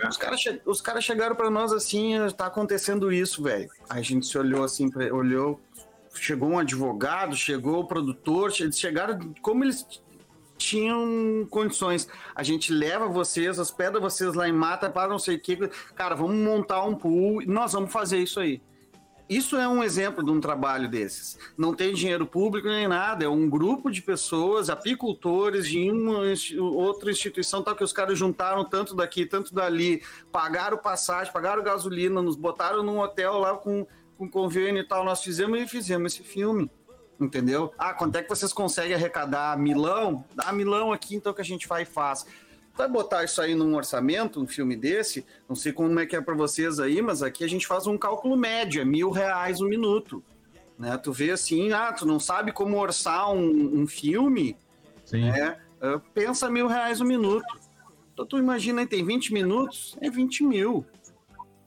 [0.04, 0.08] é.
[0.08, 3.68] Os caras che cara chegaram para nós assim, tá acontecendo isso, velho.
[3.88, 5.60] A gente se olhou assim, pra, olhou,
[6.14, 9.86] chegou um advogado, chegou o produtor, eles chegaram como eles
[10.56, 12.08] tinham condições.
[12.34, 15.56] A gente leva vocês, hospeda vocês lá em mata para não sei o que.
[15.94, 18.62] Cara, vamos montar um pool nós vamos fazer isso aí.
[19.28, 21.38] Isso é um exemplo de um trabalho desses.
[21.56, 26.20] Não tem dinheiro público nem nada, é um grupo de pessoas, apicultores de uma
[26.60, 32.20] outra instituição, tal que os caras juntaram tanto daqui, tanto dali, pagaram passagem, pagaram gasolina,
[32.20, 33.86] nos botaram num hotel lá com,
[34.16, 35.04] com convênio e tal.
[35.04, 36.70] Nós fizemos e fizemos esse filme
[37.20, 37.72] entendeu?
[37.78, 39.56] Ah, quanto é que vocês conseguem arrecadar?
[39.56, 40.24] Milão?
[40.34, 42.26] Dá milão aqui, então que a gente vai e faz.
[42.74, 46.20] Vai botar isso aí num orçamento, um filme desse, não sei como é que é
[46.20, 49.68] para vocês aí, mas aqui a gente faz um cálculo médio, é mil reais um
[49.68, 50.22] minuto.
[50.78, 50.96] Né?
[50.96, 54.56] Tu vê assim, ah, tu não sabe como orçar um, um filme,
[55.04, 55.30] Sim.
[55.30, 55.58] Né?
[55.82, 57.44] Uh, pensa mil reais um minuto.
[58.12, 60.86] Então tu imagina, tem 20 minutos, é 20 mil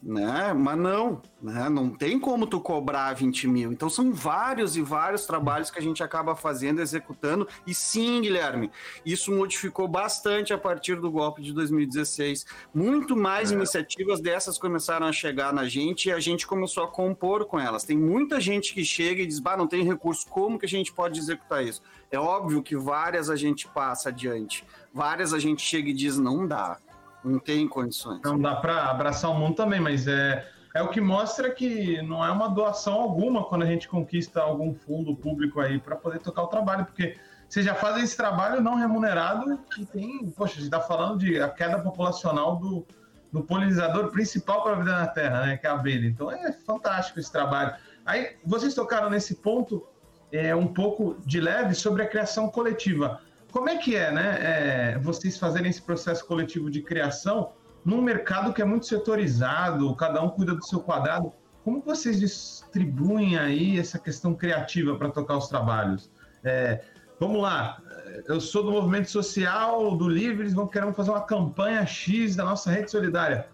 [0.05, 0.53] né?
[0.53, 1.67] Mas não, né?
[1.67, 3.71] Não tem como tu cobrar 20 mil.
[3.71, 7.47] Então são vários e vários trabalhos que a gente acaba fazendo, executando.
[7.65, 8.69] E sim, Guilherme,
[9.03, 12.45] isso modificou bastante a partir do golpe de 2016.
[12.71, 13.55] Muito mais é.
[13.55, 17.83] iniciativas dessas começaram a chegar na gente e a gente começou a compor com elas.
[17.83, 20.93] Tem muita gente que chega e diz, bah, não tem recurso, como que a gente
[20.93, 21.81] pode executar isso?
[22.11, 26.45] É óbvio que várias a gente passa adiante, várias a gente chega e diz, não
[26.45, 26.77] dá
[27.25, 28.21] não tem condições.
[28.23, 32.23] Não dá para abraçar o mundo também, mas é, é o que mostra que não
[32.23, 36.43] é uma doação alguma quando a gente conquista algum fundo público aí para poder tocar
[36.43, 37.17] o trabalho, porque
[37.47, 41.41] vocês já fazem esse trabalho não remunerado e tem, poxa, a gente está falando de
[41.41, 42.85] a queda populacional do,
[43.31, 46.07] do polinizador principal para a vida na Terra, né, que é a abelha.
[46.07, 47.75] Então é fantástico esse trabalho.
[48.05, 49.87] Aí vocês tocaram nesse ponto
[50.31, 53.21] é, um pouco de leve sobre a criação coletiva.
[53.55, 54.37] Como é que é, né?
[54.41, 57.53] É, vocês fazerem esse processo coletivo de criação
[57.85, 61.31] num mercado que é muito setorizado, cada um cuida do seu quadrado.
[61.63, 66.11] Como vocês distribuem aí essa questão criativa para tocar os trabalhos?
[66.43, 66.83] É,
[67.17, 67.81] vamos lá,
[68.27, 72.69] eu sou do movimento social, do Livres, vamos querer fazer uma campanha X da nossa
[72.69, 73.47] rede solidária.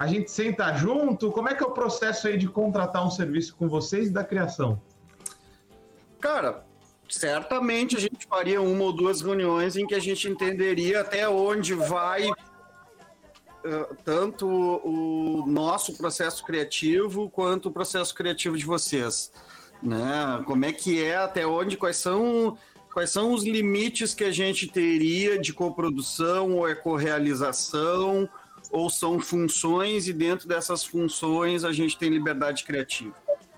[0.00, 3.54] A gente senta junto, como é que é o processo aí de contratar um serviço
[3.54, 4.82] com vocês e da criação?
[6.20, 6.64] Cara,
[7.14, 11.74] certamente a gente faria uma ou duas reuniões em que a gente entenderia até onde
[11.74, 19.30] vai uh, tanto o nosso processo criativo quanto o processo criativo de vocês,
[19.82, 20.42] né?
[20.46, 22.56] Como é que é, até onde, quais são
[22.92, 28.28] quais são os limites que a gente teria de coprodução ou ecorrealização
[28.70, 33.14] ou são funções e dentro dessas funções a gente tem liberdade criativa.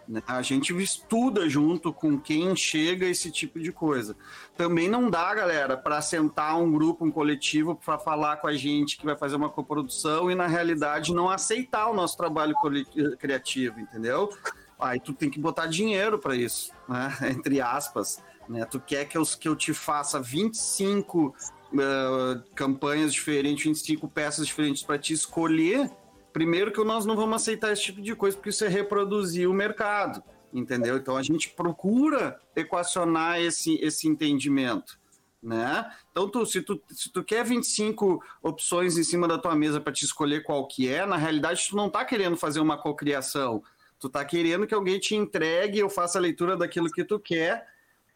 [0.08, 0.22] Né?
[0.26, 4.16] A gente estuda junto com quem chega esse tipo de coisa.
[4.56, 8.96] Também não dá, galera, para sentar um grupo, um coletivo, para falar com a gente
[8.96, 12.54] que vai fazer uma coprodução e, na realidade, não aceitar o nosso trabalho
[13.18, 14.30] criativo, entendeu?
[14.78, 17.16] Aí tu tem que botar dinheiro para isso, né?
[17.30, 18.22] entre aspas.
[18.48, 18.64] Né?
[18.64, 21.34] Tu quer que eu, que eu te faça 25 uh,
[21.80, 25.90] eh, campanhas diferentes, 25 peças diferentes para te escolher
[26.34, 29.54] Primeiro que nós não vamos aceitar esse tipo de coisa, porque isso é reproduzir o
[29.54, 30.20] mercado,
[30.52, 30.96] entendeu?
[30.96, 34.98] Então a gente procura equacionar esse, esse entendimento.
[35.40, 35.88] Né?
[36.10, 39.92] Então, tu, se, tu, se tu quer 25 opções em cima da tua mesa para
[39.92, 43.62] te escolher qual que é, na realidade tu não está querendo fazer uma cocriação.
[44.00, 47.64] Tu está querendo que alguém te entregue ou faça a leitura daquilo que tu quer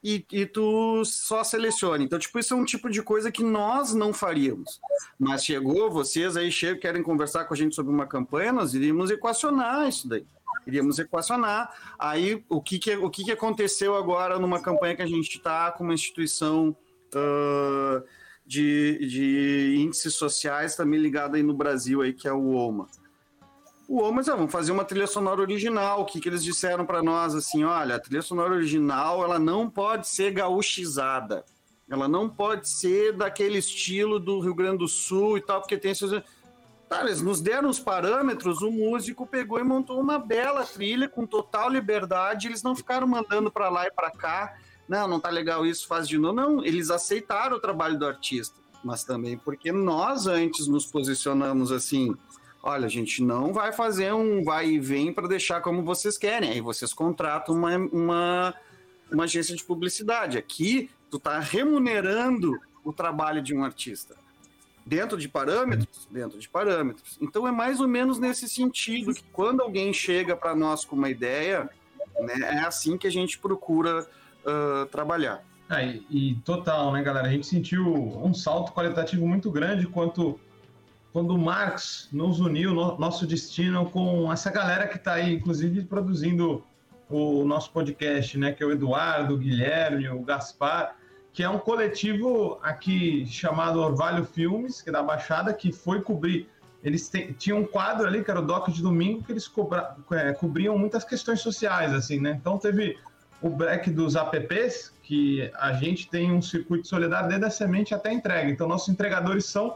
[0.02, 2.04] e, e, tu só selecione.
[2.04, 4.80] Então, tipo, isso é um tipo de coisa que nós não faríamos.
[5.18, 9.10] Mas chegou, vocês aí chegam, querem conversar com a gente sobre uma campanha, nós iríamos
[9.10, 10.24] equacionar isso daí.
[10.66, 11.72] Iríamos equacionar.
[11.98, 15.72] Aí, o que, que, o que, que aconteceu agora numa campanha que a gente está
[15.72, 16.76] com uma instituição
[17.14, 18.04] uh,
[18.46, 22.86] de, de índices sociais também ligada aí no Brasil, aí, que é o OMA
[23.88, 26.02] o mas vamos fazer uma trilha sonora original.
[26.02, 27.34] O que, que eles disseram para nós?
[27.34, 31.42] Assim, olha, a trilha sonora original ela não pode ser gauchizada.
[31.88, 35.92] Ela não pode ser daquele estilo do Rio Grande do Sul e tal, porque tem
[35.92, 36.10] esses.
[36.86, 41.26] Tá, eles nos deram os parâmetros, o músico pegou e montou uma bela trilha com
[41.26, 42.46] total liberdade.
[42.46, 44.54] Eles não ficaram mandando para lá e para cá.
[44.86, 46.34] Não, não tá legal isso, faz de novo.
[46.34, 52.14] Não, eles aceitaram o trabalho do artista, mas também porque nós antes nos posicionamos assim
[52.62, 56.50] olha, a gente não vai fazer um vai e vem para deixar como vocês querem.
[56.50, 58.54] Aí vocês contratam uma, uma,
[59.10, 60.38] uma agência de publicidade.
[60.38, 64.16] Aqui, tu está remunerando o trabalho de um artista.
[64.84, 66.08] Dentro de parâmetros?
[66.10, 67.18] Dentro de parâmetros.
[67.20, 71.10] Então é mais ou menos nesse sentido que quando alguém chega para nós com uma
[71.10, 71.68] ideia,
[72.18, 74.06] né, é assim que a gente procura
[74.44, 75.44] uh, trabalhar.
[75.70, 77.28] É, e, e, total, né, galera?
[77.28, 80.40] A gente sentiu um salto qualitativo muito grande quanto
[81.18, 86.62] quando Marx nos uniu, no, nosso destino, com essa galera que está aí, inclusive, produzindo
[87.10, 88.52] o nosso podcast, né?
[88.52, 90.94] Que é o Eduardo, o Guilherme, o Gaspar,
[91.32, 96.48] que é um coletivo aqui chamado Orvalho Filmes, que é da Baixada, que foi cobrir.
[96.84, 100.32] Eles tinham um quadro ali, que era o Doc de Domingo, que eles cobra, é,
[100.32, 102.38] cobriam muitas questões sociais, assim, né?
[102.40, 102.96] Então teve
[103.42, 108.10] o break dos apps, que a gente tem um circuito solidário desde a semente até
[108.10, 108.48] a entrega.
[108.48, 109.74] Então nossos entregadores são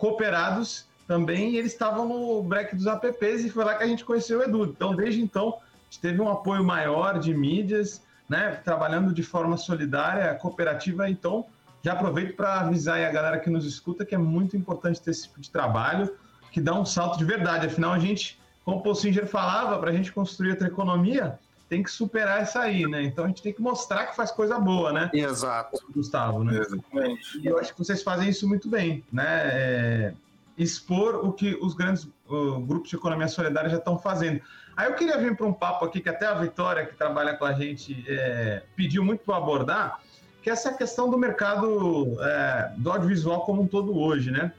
[0.00, 4.04] cooperados também, e eles estavam no break dos apps, e foi lá que a gente
[4.04, 4.64] conheceu o Edu.
[4.64, 9.56] Então, desde então, a gente teve um apoio maior de mídias, né, trabalhando de forma
[9.58, 11.44] solidária, cooperativa, então
[11.82, 15.24] já aproveito para avisar a galera que nos escuta que é muito importante ter esse
[15.24, 16.10] tipo de trabalho,
[16.50, 17.66] que dá um salto de verdade.
[17.66, 21.38] Afinal, a gente, como o Paul Singer falava, para a gente construir outra economia,
[21.70, 23.00] tem que superar essa aí, né?
[23.04, 25.08] Então a gente tem que mostrar que faz coisa boa, né?
[25.14, 25.80] Exato.
[25.94, 26.58] Gustavo, né?
[26.58, 27.38] Exatamente.
[27.38, 29.24] E eu acho que vocês fazem isso muito bem, né?
[29.24, 30.14] É,
[30.58, 34.40] expor o que os grandes uh, grupos de economia solidária já estão fazendo.
[34.76, 37.44] Aí eu queria vir para um papo aqui que até a Vitória, que trabalha com
[37.44, 40.00] a gente, é, pediu muito para abordar,
[40.42, 44.52] que é essa questão do mercado é, do audiovisual como um todo hoje, né?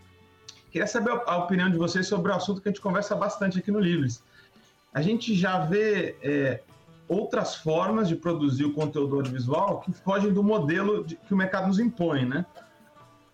[0.71, 3.69] Queria saber a opinião de vocês sobre o assunto que a gente conversa bastante aqui
[3.69, 4.23] no Livres.
[4.93, 6.61] A gente já vê é,
[7.11, 11.67] outras formas de produzir o conteúdo audiovisual que fogem do modelo de, que o mercado
[11.67, 12.45] nos impõe, né?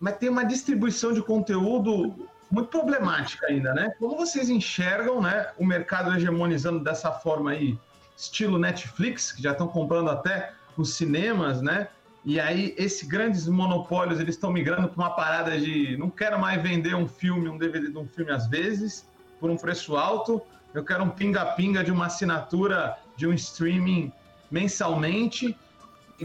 [0.00, 3.92] Mas tem uma distribuição de conteúdo muito problemática ainda, né?
[4.00, 7.78] Como vocês enxergam, né, o mercado hegemonizando dessa forma aí,
[8.16, 11.86] estilo Netflix, que já estão comprando até os cinemas, né?
[12.24, 16.60] E aí esses grandes monopólios eles estão migrando para uma parada de não quero mais
[16.60, 19.06] vender um filme, um DVD de um filme às vezes
[19.38, 20.42] por um preço alto,
[20.74, 24.10] eu quero um pinga-pinga de uma assinatura de um streaming
[24.50, 25.54] mensalmente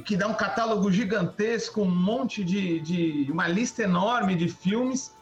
[0.05, 5.13] que dá um catálogo gigantesco, um monte de, de uma lista enorme de filmes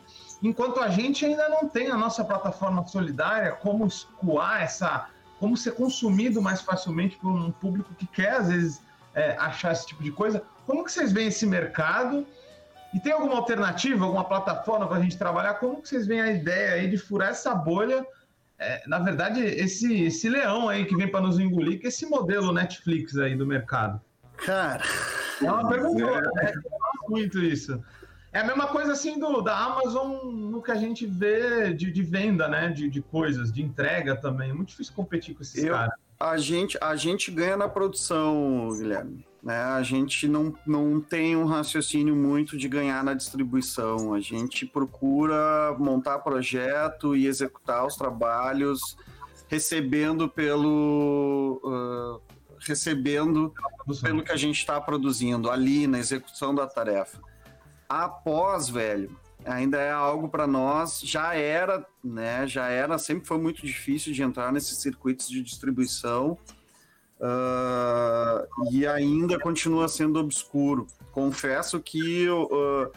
[0.43, 5.07] enquanto a gente ainda não tem a nossa plataforma solidária, como escoar essa,
[5.39, 8.82] como ser consumido mais facilmente por um público que quer às vezes
[9.13, 10.43] é, achar esse tipo de coisa.
[10.65, 12.26] Como que vocês veem esse mercado?
[12.93, 15.53] E tem alguma alternativa, alguma plataforma para a gente trabalhar?
[15.55, 18.05] Como que vocês veem a ideia aí de furar essa bolha?
[18.64, 22.05] É, na verdade, esse, esse leão aí que vem para nos engolir, que é esse
[22.05, 23.99] modelo Netflix aí do mercado.
[24.38, 24.84] Cara,
[25.41, 26.45] é uma pergunta, é.
[26.45, 26.53] né?
[27.09, 27.84] muito isso.
[28.32, 32.03] É a mesma coisa assim do, da Amazon no que a gente vê de, de
[32.03, 32.70] venda, né?
[32.70, 34.51] De, de coisas, de entrega também.
[34.51, 35.95] É muito difícil competir com esses Eu, caras.
[36.20, 39.26] A gente, a gente ganha na produção, Guilherme.
[39.44, 39.56] Né?
[39.56, 44.14] A gente não, não tem um raciocínio muito de ganhar na distribuição.
[44.14, 48.96] A gente procura montar projeto e executar os trabalhos
[49.48, 51.60] recebendo pelo.
[51.64, 52.22] Uh,
[52.60, 53.52] recebendo
[54.04, 57.20] pelo que a gente está produzindo ali na execução da tarefa
[57.92, 59.14] após, velho,
[59.44, 62.48] ainda é algo para nós, já era, né?
[62.48, 66.38] Já era, sempre foi muito difícil de entrar nesses circuitos de distribuição
[67.22, 70.88] uh, e ainda continua sendo obscuro.
[71.11, 72.91] Confesso que uh,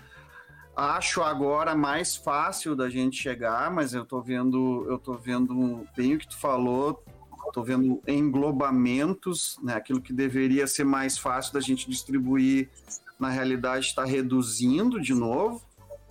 [0.75, 6.15] acho agora mais fácil da gente chegar, mas eu tô vendo, eu tô vendo bem
[6.15, 7.03] o que tu falou.
[7.53, 9.75] Tô vendo englobamentos, né?
[9.75, 12.69] Aquilo que deveria ser mais fácil da gente distribuir
[13.19, 15.63] na realidade está reduzindo de novo.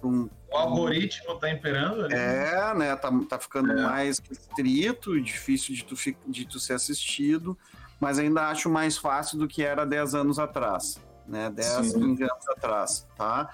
[0.02, 2.08] Um, o algoritmo está imperando?
[2.08, 2.16] Né?
[2.16, 2.96] É, né?
[2.96, 3.82] Tá, tá ficando é.
[3.82, 5.96] mais restrito e difícil de tu,
[6.28, 7.58] de tu ser assistido,
[8.04, 11.50] mas ainda acho mais fácil do que era 10 anos atrás, né?
[11.50, 13.50] 10, 15 anos atrás, tá?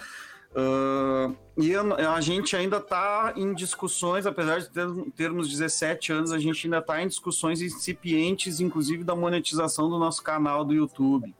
[0.51, 6.39] Uh, e a gente ainda está em discussões, apesar de ter, termos 17 anos, a
[6.39, 11.35] gente ainda está em discussões incipientes, inclusive da monetização do nosso canal do YouTube,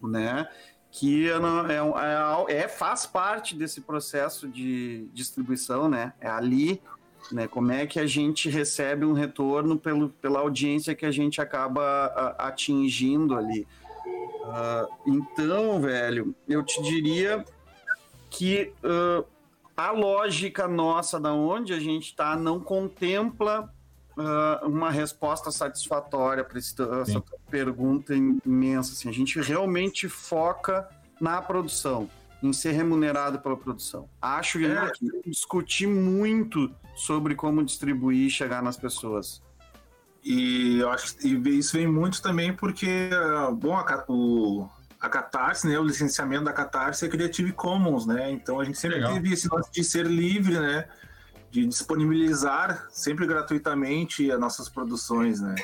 [0.00, 0.46] né?
[0.92, 6.12] que é, é, é, faz parte desse processo de distribuição, né?
[6.20, 6.82] É ali,
[7.30, 7.46] né?
[7.46, 11.82] Como é que a gente recebe um retorno pelo, pela audiência que a gente acaba
[11.82, 13.66] a, atingindo ali.
[14.06, 17.44] Uh, então, velho, eu te diria
[18.28, 19.24] que uh,
[19.76, 23.72] a lógica nossa da onde a gente está não contempla
[24.16, 28.92] uh, uma resposta satisfatória para essa pergunta imensa.
[28.92, 30.88] Assim, a gente realmente foca
[31.20, 32.10] na produção,
[32.42, 34.08] em ser remunerado pela produção.
[34.20, 34.90] Acho que é.
[35.24, 39.42] discutir muito sobre como distribuir e chegar nas pessoas.
[40.24, 43.10] E eu acho que isso vem muito também porque,
[43.58, 44.68] bom, a, o,
[45.00, 48.30] a Catarse, né, o licenciamento da Catarse é Creative Commons, né?
[48.30, 49.14] Então a gente sempre Legal.
[49.14, 50.88] teve esse lance de ser livre, né?
[51.52, 55.54] de disponibilizar sempre gratuitamente as nossas produções, né?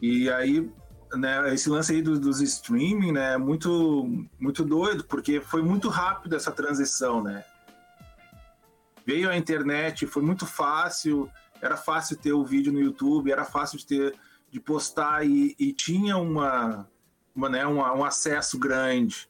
[0.00, 0.70] E aí,
[1.16, 5.88] né, esse lance aí do, dos streaming, né, é muito, muito doido, porque foi muito
[5.88, 7.44] rápido essa transição, né?
[9.06, 13.78] Veio a internet, foi muito fácil, era fácil ter o vídeo no YouTube, era fácil
[13.78, 14.14] de ter
[14.54, 16.88] de postar e, e tinha uma,
[17.34, 19.26] uma, né, um acesso grande.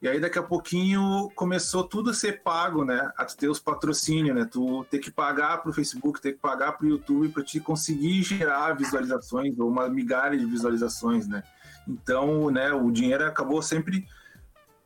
[0.00, 3.10] E aí daqui a pouquinho começou tudo a ser pago, né?
[3.16, 4.44] A tu ter os patrocínios, né?
[4.44, 7.58] Tu ter que pagar para o Facebook, ter que pagar para o YouTube para te
[7.60, 11.42] conseguir gerar visualizações ou uma migalha de visualizações, né?
[11.88, 14.06] Então, né, o dinheiro acabou sempre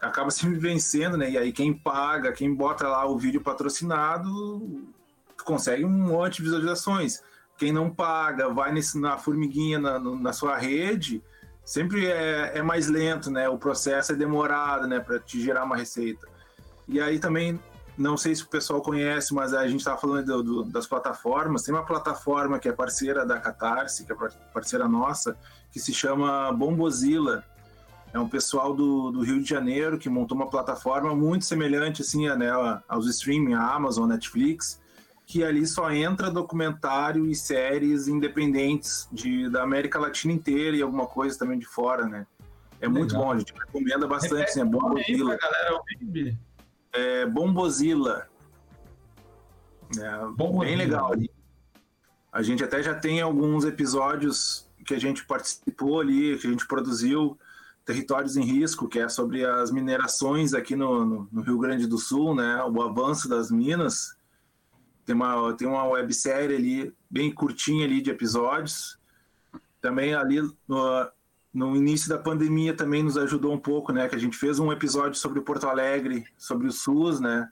[0.00, 1.30] acaba sempre vencendo, né?
[1.30, 4.88] E aí quem paga, quem bota lá o vídeo patrocinado,
[5.44, 7.20] consegue um monte de visualizações.
[7.58, 11.22] Quem não paga, vai nesse, na formiguinha na, na sua rede,
[11.70, 13.48] sempre é, é, mais lento, né?
[13.48, 14.98] O processo é demorado, né?
[14.98, 16.26] Para te gerar uma receita.
[16.88, 17.60] E aí também,
[17.96, 21.62] não sei se o pessoal conhece, mas a gente estava falando do, do, das plataformas.
[21.62, 24.16] Tem uma plataforma que é parceira da Catarse, que é
[24.52, 25.36] parceira nossa,
[25.70, 27.44] que se chama Bombozilla
[28.12, 32.28] é um pessoal do, do Rio de Janeiro que montou uma plataforma muito semelhante assim,
[32.30, 32.50] né,
[32.88, 34.80] aos streaming, a Amazon, Netflix,
[35.30, 41.06] que ali só entra documentário e séries independentes de, da América Latina inteira e alguma
[41.06, 42.26] coisa também de fora, né?
[42.80, 42.98] É Legal.
[42.98, 45.38] muito bom, a gente recomenda bastante, assim, é Bombozilla.
[45.38, 45.80] galera
[46.92, 48.28] É Bombozilla.
[49.96, 50.64] É, Bombozilla.
[50.64, 51.12] Bem legal.
[52.32, 56.66] A gente até já tem alguns episódios que a gente participou ali, que a gente
[56.66, 57.38] produziu,
[57.84, 61.98] Territórios em Risco, que é sobre as minerações aqui no, no, no, Rio Grande do
[61.98, 62.64] Sul, né?
[62.64, 64.18] O avanço das minas.
[65.10, 68.96] Tem uma, tem uma websérie ali, bem curtinha ali de episódios.
[69.80, 71.10] Também ali no,
[71.52, 74.08] no início da pandemia também nos ajudou um pouco, né?
[74.08, 77.50] Que a gente fez um episódio sobre Porto Alegre, sobre o SUS, né?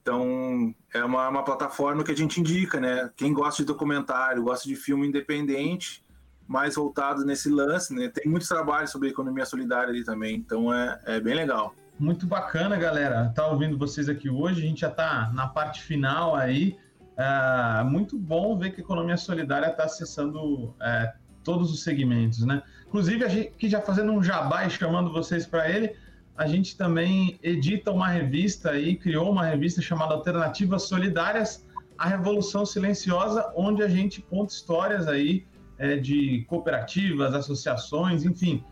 [0.00, 3.10] Então, é uma, uma plataforma que a gente indica, né?
[3.16, 6.04] Quem gosta de documentário, gosta de filme independente,
[6.46, 8.08] mais voltado nesse lance, né?
[8.10, 11.74] Tem muitos trabalhos sobre economia solidária ali também, então é, é bem legal.
[11.98, 13.30] Muito bacana, galera.
[13.34, 16.76] Tá ouvindo vocês aqui hoje, a gente já tá na parte final aí.
[17.16, 21.12] É, muito bom ver que a economia solidária está acessando é,
[21.44, 22.62] todos os segmentos, né?
[22.86, 25.94] Inclusive, a gente que já fazendo um jabá e chamando vocês para ele,
[26.36, 31.64] a gente também edita uma revista aí, criou uma revista chamada Alternativas Solidárias,
[31.96, 35.46] a Revolução Silenciosa, onde a gente conta histórias aí
[35.78, 38.64] é, de cooperativas, associações, enfim,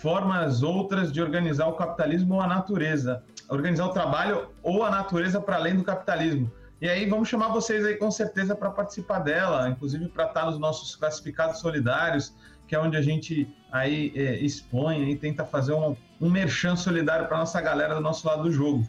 [0.00, 5.40] formas outras de organizar o capitalismo ou a natureza, organizar o trabalho ou a natureza
[5.40, 6.50] para além do capitalismo.
[6.80, 10.58] E aí vamos chamar vocês aí com certeza para participar dela, inclusive para estar nos
[10.58, 12.34] nossos classificados solidários,
[12.66, 17.26] que é onde a gente aí é, expõe e tenta fazer um, um merchan solidário
[17.28, 18.88] para nossa galera do nosso lado do jogo.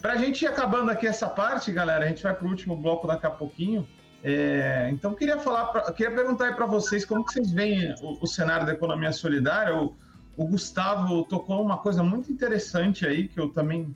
[0.00, 2.76] Para a gente ir acabando aqui essa parte, galera, a gente vai para o último
[2.76, 3.86] bloco daqui a pouquinho.
[4.24, 8.18] É, então queria falar, pra, queria perguntar aí para vocês como que vocês veem o,
[8.20, 9.76] o, cenário da economia solidária.
[9.76, 9.94] O,
[10.36, 13.94] o Gustavo tocou uma coisa muito interessante aí que eu também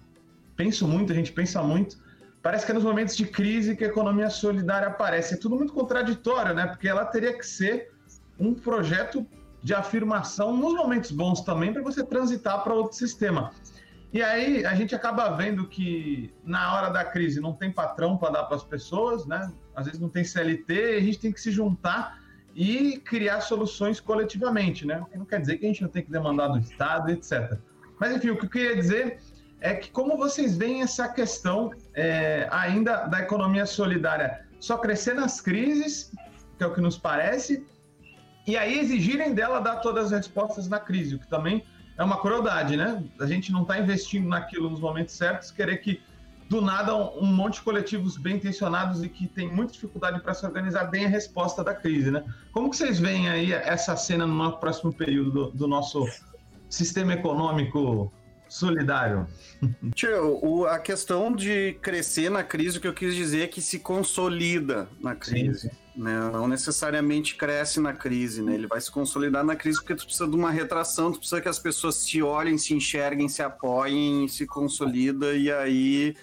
[0.55, 1.99] penso muito, a gente pensa muito.
[2.43, 5.35] Parece que é nos momentos de crise que a economia solidária aparece.
[5.35, 6.67] É tudo muito contraditório, né?
[6.67, 7.93] Porque ela teria que ser
[8.39, 9.27] um projeto
[9.63, 13.51] de afirmação nos momentos bons também para você transitar para outro sistema.
[14.13, 18.31] E aí a gente acaba vendo que na hora da crise não tem patrão para
[18.31, 19.51] dar para as pessoas, né?
[19.75, 22.19] Às vezes não tem CLT, a gente tem que se juntar
[22.57, 25.05] e criar soluções coletivamente, né?
[25.15, 27.59] Não quer dizer que a gente não tem que demandar do Estado, etc.
[28.01, 29.19] Mas enfim, o que eu queria dizer
[29.61, 35.39] é que como vocês veem essa questão é, ainda da economia solidária só crescer nas
[35.39, 36.11] crises,
[36.57, 37.67] que é o que nos parece,
[38.47, 41.63] e aí exigirem dela dar todas as respostas na crise, o que também
[41.99, 43.05] é uma crueldade, né?
[43.21, 46.01] A gente não está investindo naquilo nos momentos certos, querer que
[46.49, 50.47] do nada um, monte de coletivos bem intencionados e que tem muita dificuldade para se
[50.47, 52.25] organizar bem a resposta da crise, né?
[52.53, 56.07] Como que vocês veem aí essa cena no próximo período do, do nosso
[56.69, 58.13] sistema econômico
[58.49, 59.27] solidário?
[59.95, 63.61] Tio, o, a questão de crescer na crise, o que eu quis dizer é que
[63.61, 65.71] se consolida na crise.
[65.97, 66.31] Né?
[66.31, 68.55] Não necessariamente cresce na crise, né?
[68.55, 71.49] Ele vai se consolidar na crise porque tu precisa de uma retração, tu precisa que
[71.49, 76.15] as pessoas se olhem, se enxerguem, se apoiem, se consolida e aí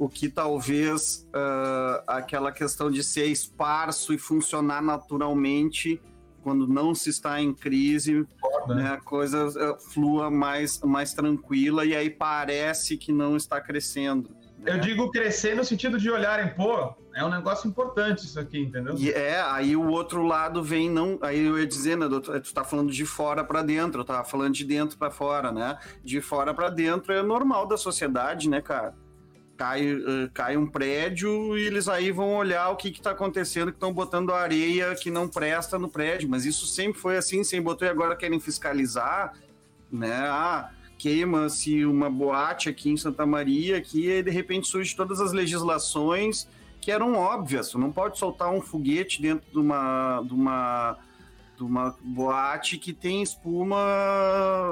[0.00, 6.00] o que talvez uh, aquela questão de ser esparso e funcionar naturalmente
[6.42, 8.26] quando não se está em crise,
[8.66, 8.74] né?
[8.76, 14.30] né, a coisa uh, flua mais, mais tranquila e aí parece que não está crescendo.
[14.64, 14.80] Eu né?
[14.80, 18.94] digo crescer no sentido de olharem, pô, é um negócio importante isso aqui, entendeu?
[18.96, 21.18] E é, aí o outro lado vem, não.
[21.20, 24.54] Aí eu ia dizendo, né, tu tá falando de fora para dentro, eu tava falando
[24.54, 25.78] de dentro para fora, né?
[26.02, 28.94] De fora para dentro é normal da sociedade, né, cara?
[29.60, 33.70] Cai, uh, cai um prédio e eles aí vão olhar o que que tá acontecendo,
[33.70, 37.60] que estão botando areia que não presta no prédio, mas isso sempre foi assim, sem
[37.60, 39.34] botou e agora querem fiscalizar,
[39.92, 40.16] né?
[40.30, 46.48] Ah, queima-se uma boate aqui em Santa Maria, que de repente surge todas as legislações
[46.80, 47.70] que eram óbvias.
[47.70, 50.98] Você não pode soltar um foguete dentro de uma, de uma,
[51.58, 53.76] de uma boate que tem espuma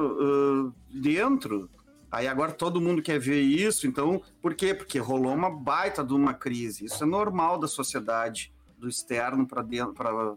[0.01, 1.69] uh, dentro.
[2.11, 4.75] Aí agora todo mundo quer ver isso, então por quê?
[4.75, 6.87] Porque rolou uma baita de uma crise.
[6.87, 10.37] Isso é normal da sociedade, do externo para dentro, pra,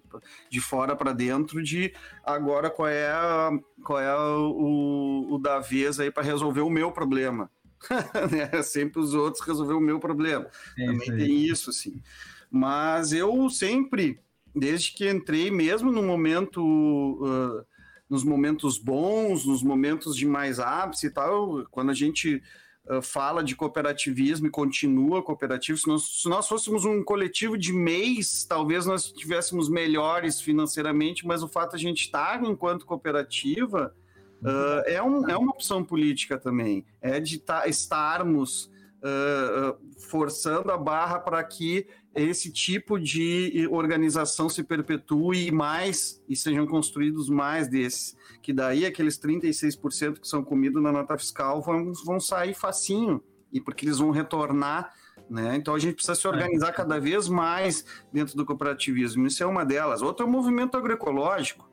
[0.50, 1.94] de fora para dentro, de
[2.26, 3.52] agora qual é, a,
[3.84, 7.50] qual é o, o da vez aí para resolver o meu problema.
[8.32, 8.62] né?
[8.64, 10.48] Sempre os outros resolver o meu problema.
[10.78, 12.02] É Também tem isso, sim.
[12.50, 14.20] Mas eu sempre,
[14.54, 16.62] desde que entrei, mesmo no momento.
[16.62, 17.71] Uh,
[18.12, 22.44] nos momentos bons, nos momentos de mais ápice e tal, quando a gente
[22.90, 27.72] uh, fala de cooperativismo e continua cooperativo, se nós, se nós fôssemos um coletivo de
[27.72, 33.96] mês, talvez nós estivéssemos melhores financeiramente, mas o fato de a gente estar enquanto cooperativa
[34.42, 38.70] uh, é, um, é uma opção política também, é de tá, estarmos
[39.02, 46.68] uh, forçando a barra para que esse tipo de organização se perpetue mais e sejam
[46.68, 48.16] construídos mais desses.
[48.42, 53.62] Que daí aqueles 36% que são comidos na nota fiscal vão, vão sair facinho, e
[53.62, 54.94] porque eles vão retornar.
[55.30, 55.56] Né?
[55.56, 59.28] Então a gente precisa se organizar cada vez mais dentro do cooperativismo.
[59.28, 60.02] Isso é uma delas.
[60.02, 61.71] Outro é o movimento agroecológico.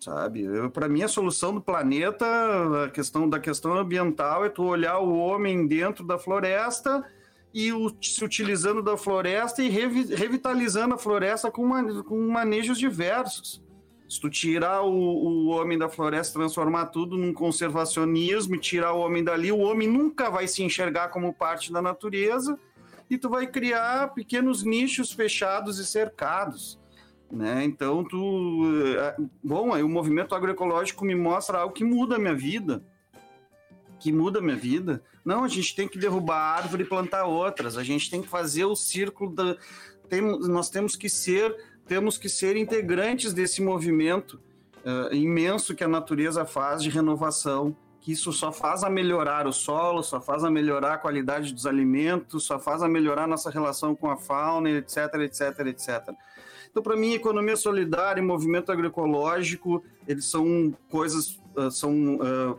[0.00, 2.24] Sabe, para mim a solução do planeta,
[2.84, 7.04] a questão da questão ambiental é tu olhar o homem dentro da floresta
[7.52, 11.68] e o, se utilizando da floresta e revi, revitalizando a floresta com,
[12.04, 13.60] com manejos diversos.
[14.08, 19.00] Se tu tirar o, o homem da floresta, transformar tudo num conservacionismo e tirar o
[19.00, 22.58] homem dali, o homem nunca vai se enxergar como parte da natureza
[23.10, 26.78] e tu vai criar pequenos nichos fechados e cercados.
[27.30, 27.64] Né?
[27.64, 28.62] Então, tu.
[28.96, 32.82] Eh, bom, aí o movimento agroecológico me mostra algo que muda a minha vida
[33.98, 35.02] que muda a minha vida.
[35.24, 37.76] Não, a gente tem que derrubar a árvore e plantar outras.
[37.76, 39.56] A gente tem que fazer o círculo da.
[40.08, 41.54] Tem, nós temos que ser,
[41.86, 44.40] temos que ser integrantes desse movimento
[44.78, 47.76] uh, imenso que a natureza faz de renovação.
[48.00, 51.66] Que isso só faz a melhorar o solo, só faz a melhorar a qualidade dos
[51.66, 56.14] alimentos, só faz a melhorar nossa relação com a fauna, etc, etc, etc.
[56.70, 62.58] Então, para mim, economia solidária e movimento agroecológico, eles são coisas, uh, são uh,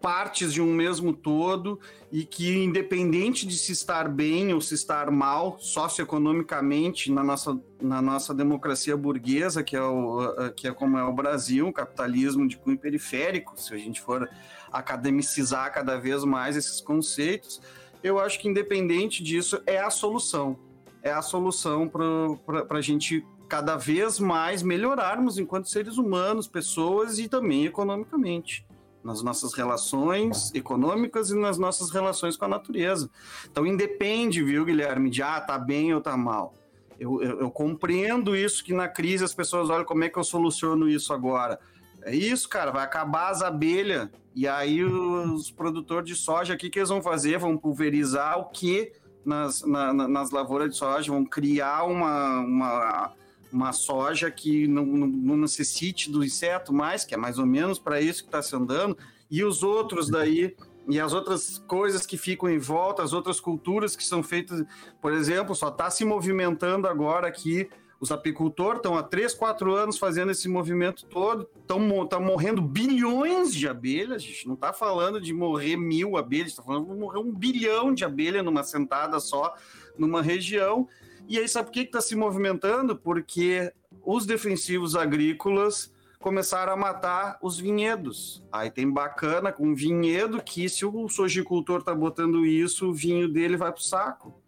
[0.00, 1.78] partes de um mesmo todo
[2.10, 8.00] e que, independente de se estar bem ou se estar mal socioeconomicamente na nossa, na
[8.00, 12.56] nossa democracia burguesa, que é, o, que é como é o Brasil, o capitalismo de
[12.56, 14.28] cunho periférico, se a gente for
[14.72, 17.60] academicizar cada vez mais esses conceitos,
[18.02, 20.58] eu acho que, independente disso, é a solução.
[21.02, 27.28] É a solução para a gente cada vez mais melhorarmos enquanto seres humanos, pessoas e
[27.28, 28.64] também economicamente
[29.02, 33.10] nas nossas relações econômicas e nas nossas relações com a natureza.
[33.50, 36.54] Então, independe, viu, Guilherme, de ah, tá bem ou tá mal.
[36.98, 40.24] Eu, eu, eu, compreendo isso, que na crise as pessoas olham como é que eu
[40.24, 41.58] soluciono isso agora.
[42.02, 46.70] É isso, cara, vai acabar as abelhas, e aí os produtores de soja, o que,
[46.70, 47.38] que eles vão fazer?
[47.38, 48.92] Vão pulverizar o que
[49.24, 51.10] nas, na, nas lavouras de soja?
[51.10, 53.12] Vão criar uma, uma
[53.52, 57.78] uma soja que não, não, não, necessite do inseto mais, que é mais ou menos
[57.78, 58.96] para isso que está se andando,
[59.30, 60.56] e os outros daí,
[60.88, 64.64] e as outras coisas que ficam em volta, as outras culturas que são feitas,
[65.00, 67.68] por exemplo, só está se movimentando agora aqui.
[68.00, 73.54] Os apicultores estão há 3, 4 anos fazendo esse movimento todo, estão tá morrendo bilhões
[73.54, 77.18] de abelhas, a gente não está falando de morrer mil abelhas, está falando de morrer
[77.18, 79.54] um bilhão de abelhas numa sentada só,
[79.98, 80.88] numa região,
[81.30, 82.96] e aí, sabe por que está se movimentando?
[82.96, 83.72] Porque
[84.04, 88.42] os defensivos agrícolas começaram a matar os vinhedos.
[88.50, 93.56] Aí tem bacana com vinhedo que se o sojicultor está botando isso, o vinho dele
[93.56, 94.42] vai pro saco.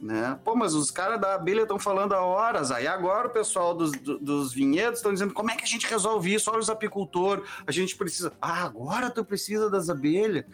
[0.00, 0.36] Né?
[0.44, 2.72] Pô, mas os caras da abelha estão falando há horas.
[2.72, 6.34] Aí agora o pessoal dos, dos vinhedos estão dizendo como é que a gente resolve
[6.34, 6.50] isso?
[6.50, 8.32] Olha os apicultores, a gente precisa.
[8.42, 10.44] Ah, agora tu precisa das abelhas.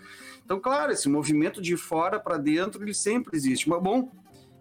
[0.45, 3.69] Então, claro, esse movimento de fora para dentro ele sempre existe.
[3.69, 4.11] Mas bom,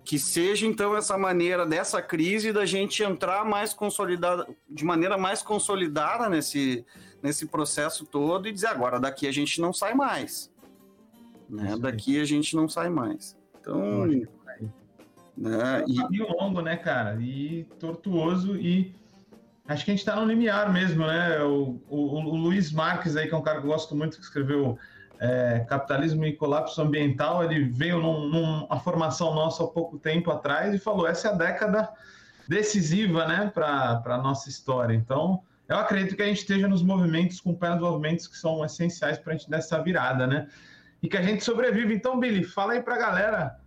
[0.03, 5.41] que seja então essa maneira dessa crise da gente entrar mais consolidada, de maneira mais
[5.41, 6.85] consolidada nesse,
[7.21, 10.51] nesse processo todo e dizer agora daqui a gente não sai mais,
[11.49, 11.77] né?
[11.77, 13.37] Daqui a gente não sai mais.
[13.59, 14.07] Então,
[15.37, 15.83] né?
[15.87, 15.95] E...
[15.95, 17.15] caminho longo, né, cara?
[17.21, 18.93] E tortuoso e
[19.67, 21.41] acho que a gente está no limiar mesmo, né?
[21.43, 24.23] O, o, o Luiz Marques aí que é um cara que eu gosto muito que
[24.23, 24.77] escreveu
[25.19, 30.73] é, Capitalismo e Colapso Ambiental, ele veio num, numa formação nossa há pouco tempo atrás
[30.73, 31.89] e falou: essa é a década
[32.47, 34.93] decisiva né, para a nossa história.
[34.93, 38.63] Então, eu acredito que a gente esteja nos movimentos, com pé nos movimentos que são
[38.63, 40.47] essenciais para a gente dar essa virada, né?
[41.03, 41.93] E que a gente sobrevive.
[41.93, 43.59] Então, Billy, fala aí para a galera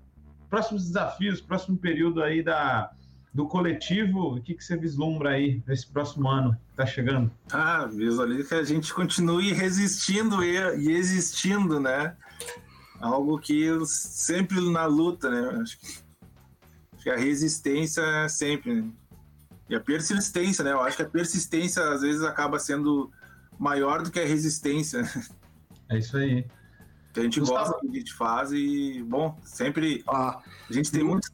[0.49, 2.91] próximos desafios, próximo período aí da,
[3.33, 7.31] do coletivo, o que, que você vislumbra aí nesse próximo ano que está chegando?
[7.51, 12.15] Ah, visualizo que a gente continue resistindo e, e existindo, né?
[13.01, 15.61] Algo que sempre na luta, né?
[15.63, 18.83] Acho que, acho que a resistência é sempre.
[18.83, 18.91] Né?
[19.71, 20.73] E a persistência, né?
[20.73, 23.11] Eu acho que a persistência às vezes acaba sendo
[23.59, 25.03] maior do que a resistência.
[25.89, 26.47] É isso aí.
[27.13, 27.61] Que a gente Gustavo...
[27.61, 30.03] gosta do que a gente faz e, bom, sempre.
[30.07, 31.31] Ah, a gente tem muito.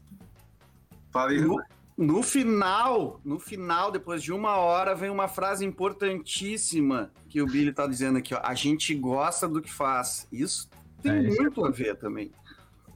[1.12, 1.40] Falei.
[1.40, 1.60] No,
[1.98, 7.72] no final, no final, depois de uma hora, vem uma frase importantíssima que o Billy
[7.72, 8.40] tá dizendo aqui, ó.
[8.40, 10.28] A gente gosta do que faz.
[10.30, 10.68] Isso
[11.02, 12.30] tem é, muito a ver também.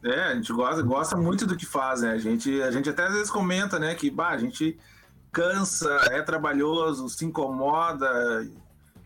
[0.05, 2.12] É, a gente gosta, gosta muito do que faz, né?
[2.12, 4.78] A gente, a gente até às vezes comenta, né, que bah, a gente
[5.32, 8.48] cansa, é trabalhoso, se incomoda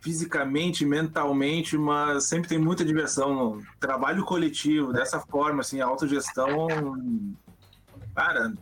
[0.02, 6.68] fisicamente, mentalmente, mas sempre tem muita diversão no trabalho coletivo, dessa forma, assim, a autogestão.
[8.14, 8.52] Cara,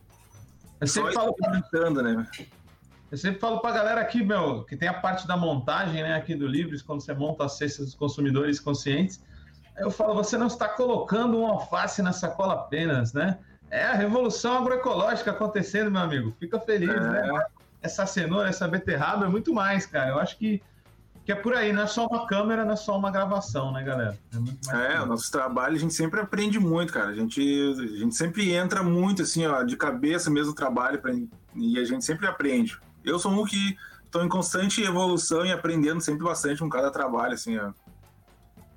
[0.81, 2.27] eu sempre falo comentando, né?
[3.11, 6.35] Eu sempre falo pra galera aqui, meu, que tem a parte da montagem, né, aqui
[6.35, 9.23] do Livres, quando você monta as cestas dos consumidores conscientes.
[9.77, 13.39] Eu falo, você não está colocando um alface na sacola apenas, né?
[13.71, 16.35] É a revolução agroecológica acontecendo, meu amigo.
[16.39, 17.01] Fica feliz, é.
[17.01, 17.45] né?
[17.83, 20.11] Essa cenoura, essa beterraba é muito mais, cara.
[20.11, 20.63] Eu acho que,
[21.25, 23.83] que é por aí, não é só uma câmera, não é só uma gravação, né,
[23.83, 24.19] galera?
[24.71, 27.09] É, é o nosso trabalho a gente sempre aprende muito, cara.
[27.09, 27.41] A gente,
[27.79, 31.13] a gente sempre entra muito, assim, ó, de cabeça mesmo no trabalho pra,
[31.55, 32.79] e a gente sempre aprende.
[33.03, 37.35] Eu sou um que estou em constante evolução e aprendendo sempre bastante com cada trabalho,
[37.35, 37.73] assim, ó.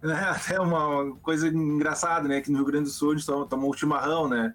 [0.04, 2.40] É até uma coisa engraçada, né?
[2.40, 4.54] Que no Rio Grande do Sul a gente tomou chimarrão, né?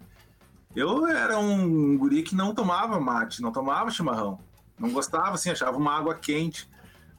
[0.73, 4.39] Eu era um guri que não tomava mate, não tomava chimarrão.
[4.79, 6.67] Não gostava, assim, achava uma água quente.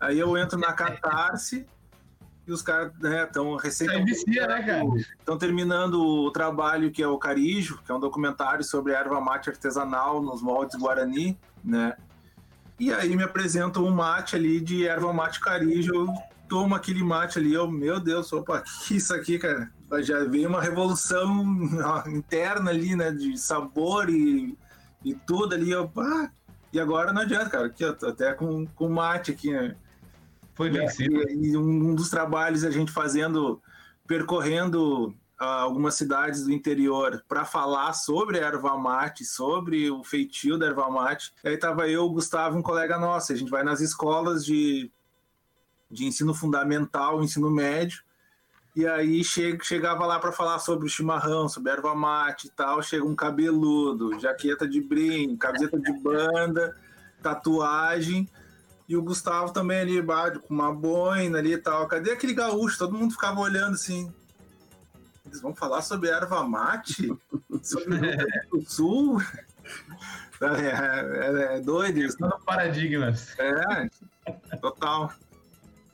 [0.00, 1.66] Aí eu entro na catarse
[2.46, 2.92] e os caras
[3.26, 4.04] estão né, recém.
[5.18, 9.48] Estão terminando o trabalho que é o Carijo, que é um documentário sobre erva mate
[9.48, 11.96] artesanal nos moldes Guarani, né?
[12.78, 15.94] E aí me apresentam um mate ali de erva mate Carijo.
[15.94, 16.08] Eu
[16.48, 19.70] tomo aquele mate ali, eu, meu Deus, opa, que isso aqui, cara?
[20.02, 21.44] já veio uma revolução
[22.08, 23.10] interna ali, né?
[23.10, 24.58] De sabor e,
[25.04, 25.70] e tudo ali.
[25.70, 26.28] Eu, ah,
[26.72, 27.66] e agora não adianta, cara.
[27.66, 29.76] Aqui, até com, com mate aqui, né?
[30.54, 31.28] Foi vencido.
[31.30, 33.60] E, e um dos trabalhos a gente fazendo,
[34.06, 35.08] percorrendo
[35.40, 40.66] uh, algumas cidades do interior para falar sobre a erva mate, sobre o feitio da
[40.66, 41.32] erva mate.
[41.44, 43.32] Aí tava eu, o Gustavo, um colega nosso.
[43.32, 44.90] A gente vai nas escolas de,
[45.90, 48.02] de ensino fundamental, ensino médio,
[48.76, 52.82] e aí che chegava lá para falar sobre o chimarrão, sobre erva mate e tal.
[52.82, 56.76] Chega um cabeludo, jaqueta de brim, camiseta de banda,
[57.22, 58.28] tatuagem.
[58.88, 60.02] E o Gustavo também ali,
[60.40, 61.88] com uma boina ali e tal.
[61.88, 62.78] Cadê aquele gaúcho?
[62.78, 64.12] Todo mundo ficava olhando assim.
[65.24, 67.12] Eles vão falar sobre erva mate?
[67.62, 67.96] sobre
[68.52, 69.22] o do Sul?
[70.40, 72.18] É, é, é doido isso.
[72.44, 73.34] Paradigmas.
[73.38, 73.88] É,
[74.58, 75.12] total.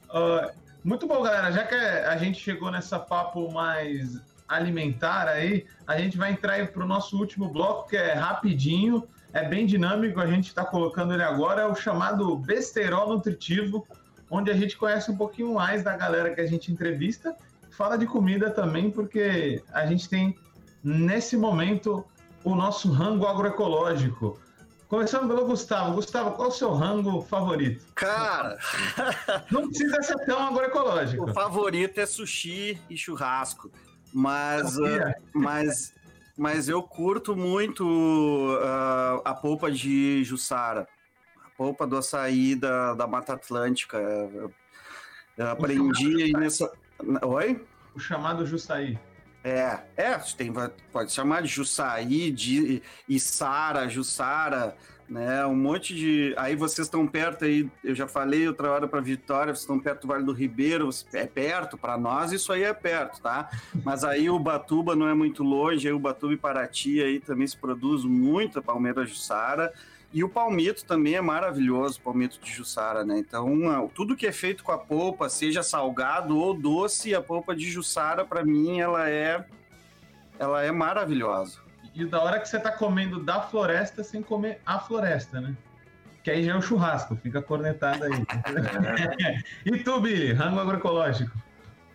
[0.08, 1.52] Uh, muito bom, galera.
[1.52, 6.82] Já que a gente chegou nessa papo mais alimentar aí, a gente vai entrar para
[6.82, 11.22] o nosso último bloco, que é rapidinho, é bem dinâmico, a gente está colocando ele
[11.22, 13.86] agora, é o chamado besterol nutritivo,
[14.28, 17.36] onde a gente conhece um pouquinho mais da galera que a gente entrevista,
[17.70, 20.36] fala de comida também, porque a gente tem,
[20.82, 22.04] nesse momento,
[22.44, 24.38] o nosso rango agroecológico.
[24.88, 25.94] Começando pelo Gustavo.
[25.94, 27.84] Gustavo, qual é o seu rango favorito?
[27.94, 28.58] Cara!
[29.48, 31.30] Não precisa ser tão agroecológico.
[31.30, 33.70] O favorito é sushi e churrasco.
[34.12, 35.94] Mas, uh, mas,
[36.40, 40.88] mas eu curto muito uh, a polpa de Jussara.
[41.44, 43.98] A polpa do açaí da, da Mata Atlântica.
[43.98, 44.50] Eu,
[45.36, 46.72] eu aprendi aí nessa.
[47.26, 47.62] Oi?
[47.94, 48.98] O chamado Jussaí.
[49.44, 50.50] É, é, tem,
[50.90, 54.74] pode chamar de Jussaí, de Isara, Jussara,
[55.10, 55.44] né?
[55.44, 56.32] Um monte de.
[56.36, 60.02] Aí vocês estão perto aí, eu já falei outra hora para Vitória, vocês estão perto
[60.02, 63.50] do Vale do Ribeiro, é perto, para nós isso aí é perto, tá?
[63.84, 67.46] Mas aí o Batuba não é muito longe, aí o Batuba e Paraty aí também
[67.46, 69.72] se produz muita palmeira Jussara.
[70.12, 73.18] E o palmito também é maravilhoso, o palmito de Jussara, né?
[73.18, 77.70] Então, tudo que é feito com a polpa, seja salgado ou doce, a polpa de
[77.70, 79.44] Jussara, para mim, ela é
[80.36, 81.69] ela é maravilhosa.
[81.94, 85.56] E da hora que você tá comendo da floresta sem comer a floresta, né?
[86.22, 88.12] Que aí já é o churrasco, fica cornetado aí.
[89.64, 91.32] e tu, Billy, rango agroecológico?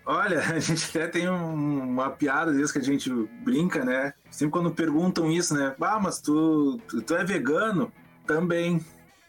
[0.06, 3.10] Olha, a gente até tem um, uma piada às vezes que a gente
[3.44, 4.14] brinca, né?
[4.30, 5.74] Sempre quando perguntam isso, né?
[5.82, 7.92] Ah, mas tu, tu, tu é vegano?
[8.28, 8.84] Também.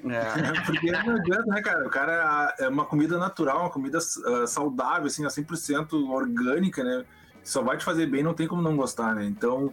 [0.04, 0.52] É.
[0.66, 1.86] Porque não adianta, né, cara?
[1.86, 7.04] O cara é uma comida natural, uma comida uh, saudável, assim, a 100% orgânica, né?
[7.42, 9.24] Só vai te fazer bem, não tem como não gostar, né?
[9.24, 9.72] Então,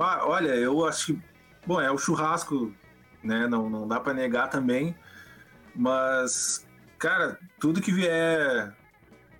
[0.00, 1.22] ah, olha, eu acho que,
[1.66, 2.74] bom, é o churrasco
[3.22, 3.46] né?
[3.46, 4.94] Não, não dá para negar também.
[5.74, 6.66] Mas,
[6.98, 8.74] cara, tudo que vier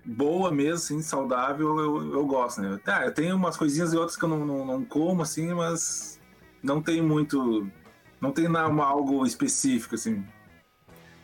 [0.04, 2.78] boa mesmo, assim, saudável, eu, eu gosto, né?
[2.84, 6.20] Tá, eu tenho umas coisinhas e outras que eu não, não, não como, assim, mas
[6.62, 7.68] não tem muito.
[8.20, 10.24] Não tem nada, algo específico, assim.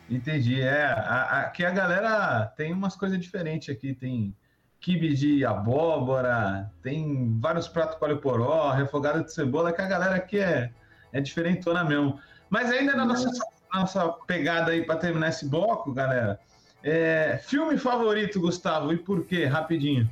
[0.09, 0.61] Entendi.
[0.61, 3.93] É, a, aqui a galera tem umas coisas diferentes aqui.
[3.93, 4.35] Tem
[4.79, 10.39] quibe de abóbora, tem vários pratos com poró, refogado de cebola, que a galera aqui
[10.39, 10.71] é,
[11.11, 12.19] é diferentona mesmo.
[12.49, 13.29] Mas ainda na nossa,
[13.73, 16.39] nossa pegada aí para terminar esse bloco, galera,
[16.83, 19.45] é, filme favorito, Gustavo, e por quê?
[19.45, 20.09] Rapidinho.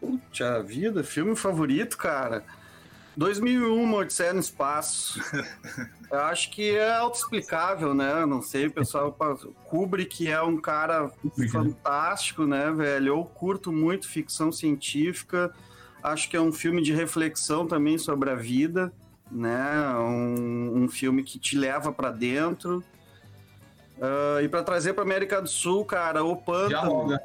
[0.00, 2.44] Puxa vida, filme favorito, cara.
[3.16, 5.20] 2001, Odisseia no Espaço.
[6.10, 8.26] Eu acho que é autoexplicável, né?
[8.26, 9.16] Não sei, o pessoal.
[9.64, 11.48] Kubrick é um cara Kubrick, né?
[11.48, 13.08] fantástico, né, velho?
[13.08, 15.54] Eu curto muito ficção científica.
[16.02, 18.92] Acho que é um filme de reflexão também sobre a vida,
[19.30, 19.88] né?
[19.98, 22.82] Um, um filme que te leva para dentro.
[23.98, 26.68] Uh, e para trazer para América do Sul, cara, o Pântano.
[26.68, 27.22] Dialoga.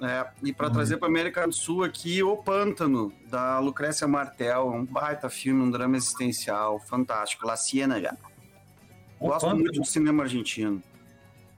[0.00, 0.72] É, e para uhum.
[0.72, 5.70] trazer para América do Sul aqui, O Pântano, da Lucrécia Martel, um baita filme, um
[5.70, 8.16] drama existencial, fantástico, La Ciénaga.
[9.18, 9.62] Gosto Pântano.
[9.62, 10.80] muito do cinema argentino.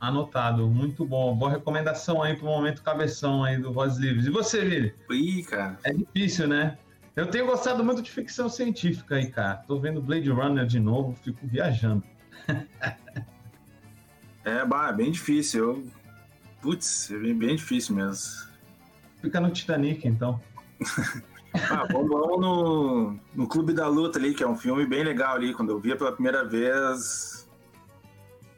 [0.01, 1.37] Anotado, muito bom.
[1.37, 4.25] Boa recomendação aí para o momento cabeção aí do Voz Livres.
[4.25, 4.95] E você, Vili?
[5.11, 5.79] Ih, cara.
[5.85, 6.79] É difícil, né?
[7.15, 9.57] Eu tenho gostado muito de ficção científica aí, cara.
[9.57, 12.03] Tô vendo Blade Runner de novo, fico viajando.
[14.43, 15.62] é, bah, é bem difícil.
[15.62, 15.85] Eu
[16.61, 18.49] Putz, é bem, bem difícil mesmo.
[19.20, 20.41] Fica no Titanic, então.
[21.55, 25.37] ah, vamos, vamos no, no Clube da Luta ali, que é um filme bem legal
[25.37, 25.55] ali.
[25.55, 27.49] Quando eu via pela primeira vez,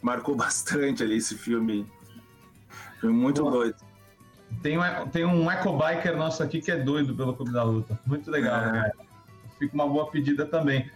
[0.01, 1.87] marcou bastante ali esse filme.
[3.01, 3.53] Foi muito Boa.
[3.53, 3.77] doido.
[4.63, 7.99] Tem um, tem um ecobiker nosso aqui que é doido pelo Clube da Luta.
[8.07, 8.73] Muito legal, é.
[8.73, 8.93] né?
[9.59, 10.91] Fica uma boa pedida também.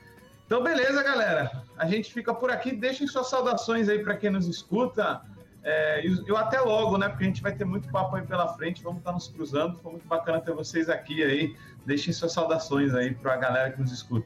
[0.45, 1.65] Então, beleza, galera.
[1.77, 2.73] A gente fica por aqui.
[2.73, 5.23] Deixem suas saudações aí para quem nos escuta.
[5.69, 7.09] É, eu até logo, né?
[7.09, 9.77] Porque a gente vai ter muito papo aí pela frente, vamos estar nos cruzando.
[9.81, 11.57] Foi muito bacana ter vocês aqui aí.
[11.85, 14.25] Deixem suas saudações aí para a galera que nos escuta.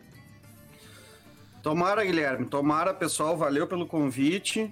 [1.62, 2.45] Tomara, Guilherme.
[2.45, 3.39] Tomara, pessoal.
[3.39, 4.71] Valeu pelo convite.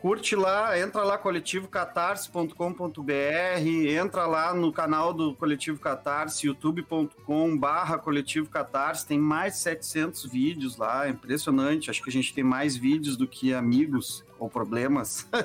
[0.00, 8.48] Curte lá, entra lá coletivocatarse.com.br, entra lá no canal do Coletivo Catarse, youtube.com barra Coletivo
[8.48, 12.76] Catarse, tem mais de 700 vídeos lá, é impressionante, acho que a gente tem mais
[12.76, 15.26] vídeos do que amigos ou problemas.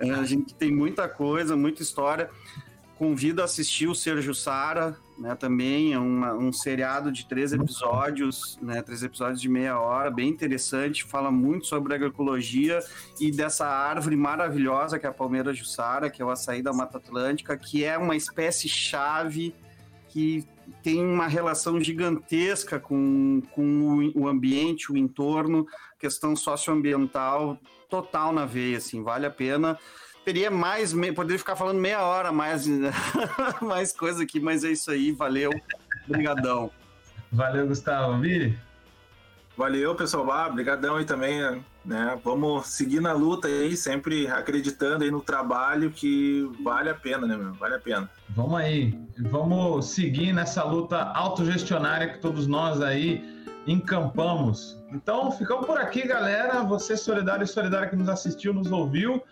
[0.00, 2.30] É, a gente tem muita coisa, muita história.
[2.96, 5.34] Convido a assistir o Sergio Sara, né?
[5.34, 8.82] Também é uma, um seriado de três episódios, né?
[8.82, 11.04] Três episódios de meia hora, bem interessante.
[11.04, 12.80] Fala muito sobre agroecologia
[13.20, 16.98] e dessa árvore maravilhosa que é a palmeira jussara, que é o açaí da Mata
[16.98, 19.54] Atlântica, que é uma espécie chave
[20.08, 20.44] que
[20.82, 25.66] tem uma relação gigantesca com, com o ambiente, o entorno,
[25.98, 27.58] questão socioambiental
[27.88, 29.78] total na veia, assim, vale a pena.
[30.24, 32.66] Teria mais, poderia ficar falando meia hora mais,
[33.62, 35.50] mais coisa aqui, mas é isso aí, valeu,
[36.06, 36.70] obrigadão.
[37.32, 38.20] Valeu, Gustavo.
[38.20, 38.58] Vire?
[39.56, 40.30] Valeu, pessoal.
[40.30, 41.40] Ah, brigadão aí também,
[41.84, 42.18] né?
[42.22, 47.36] Vamos seguir na luta aí, sempre acreditando aí no trabalho que vale a pena, né,
[47.36, 47.54] meu?
[47.54, 48.08] Vale a pena.
[48.30, 48.96] Vamos aí.
[49.18, 53.37] Vamos seguir nessa luta autogestionária que todos nós aí
[53.68, 54.82] encampamos.
[54.90, 56.62] Então, ficamos por aqui, galera.
[56.62, 59.22] Você solidário e solidária que nos assistiu, nos ouviu.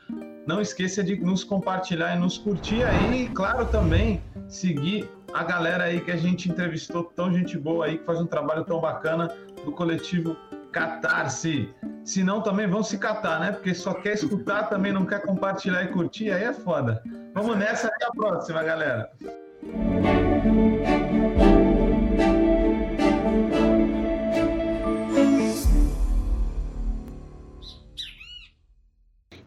[0.47, 3.25] Não esqueça de nos compartilhar e nos curtir aí.
[3.25, 7.99] E, claro, também seguir a galera aí que a gente entrevistou, tão gente boa aí,
[7.99, 9.35] que faz um trabalho tão bacana
[9.65, 10.37] do coletivo
[10.71, 11.75] Catarse.
[12.05, 13.53] Se não, também vão se catar, né?
[13.53, 17.03] Porque só quer escutar, também não quer compartilhar e curtir, aí é foda.
[17.35, 19.11] Vamos nessa, até a próxima, galera.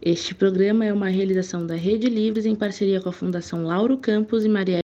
[0.02, 4.46] Este programa é uma realização da Rede Livres em parceria com a Fundação Lauro Campos
[4.46, 4.78] e Maria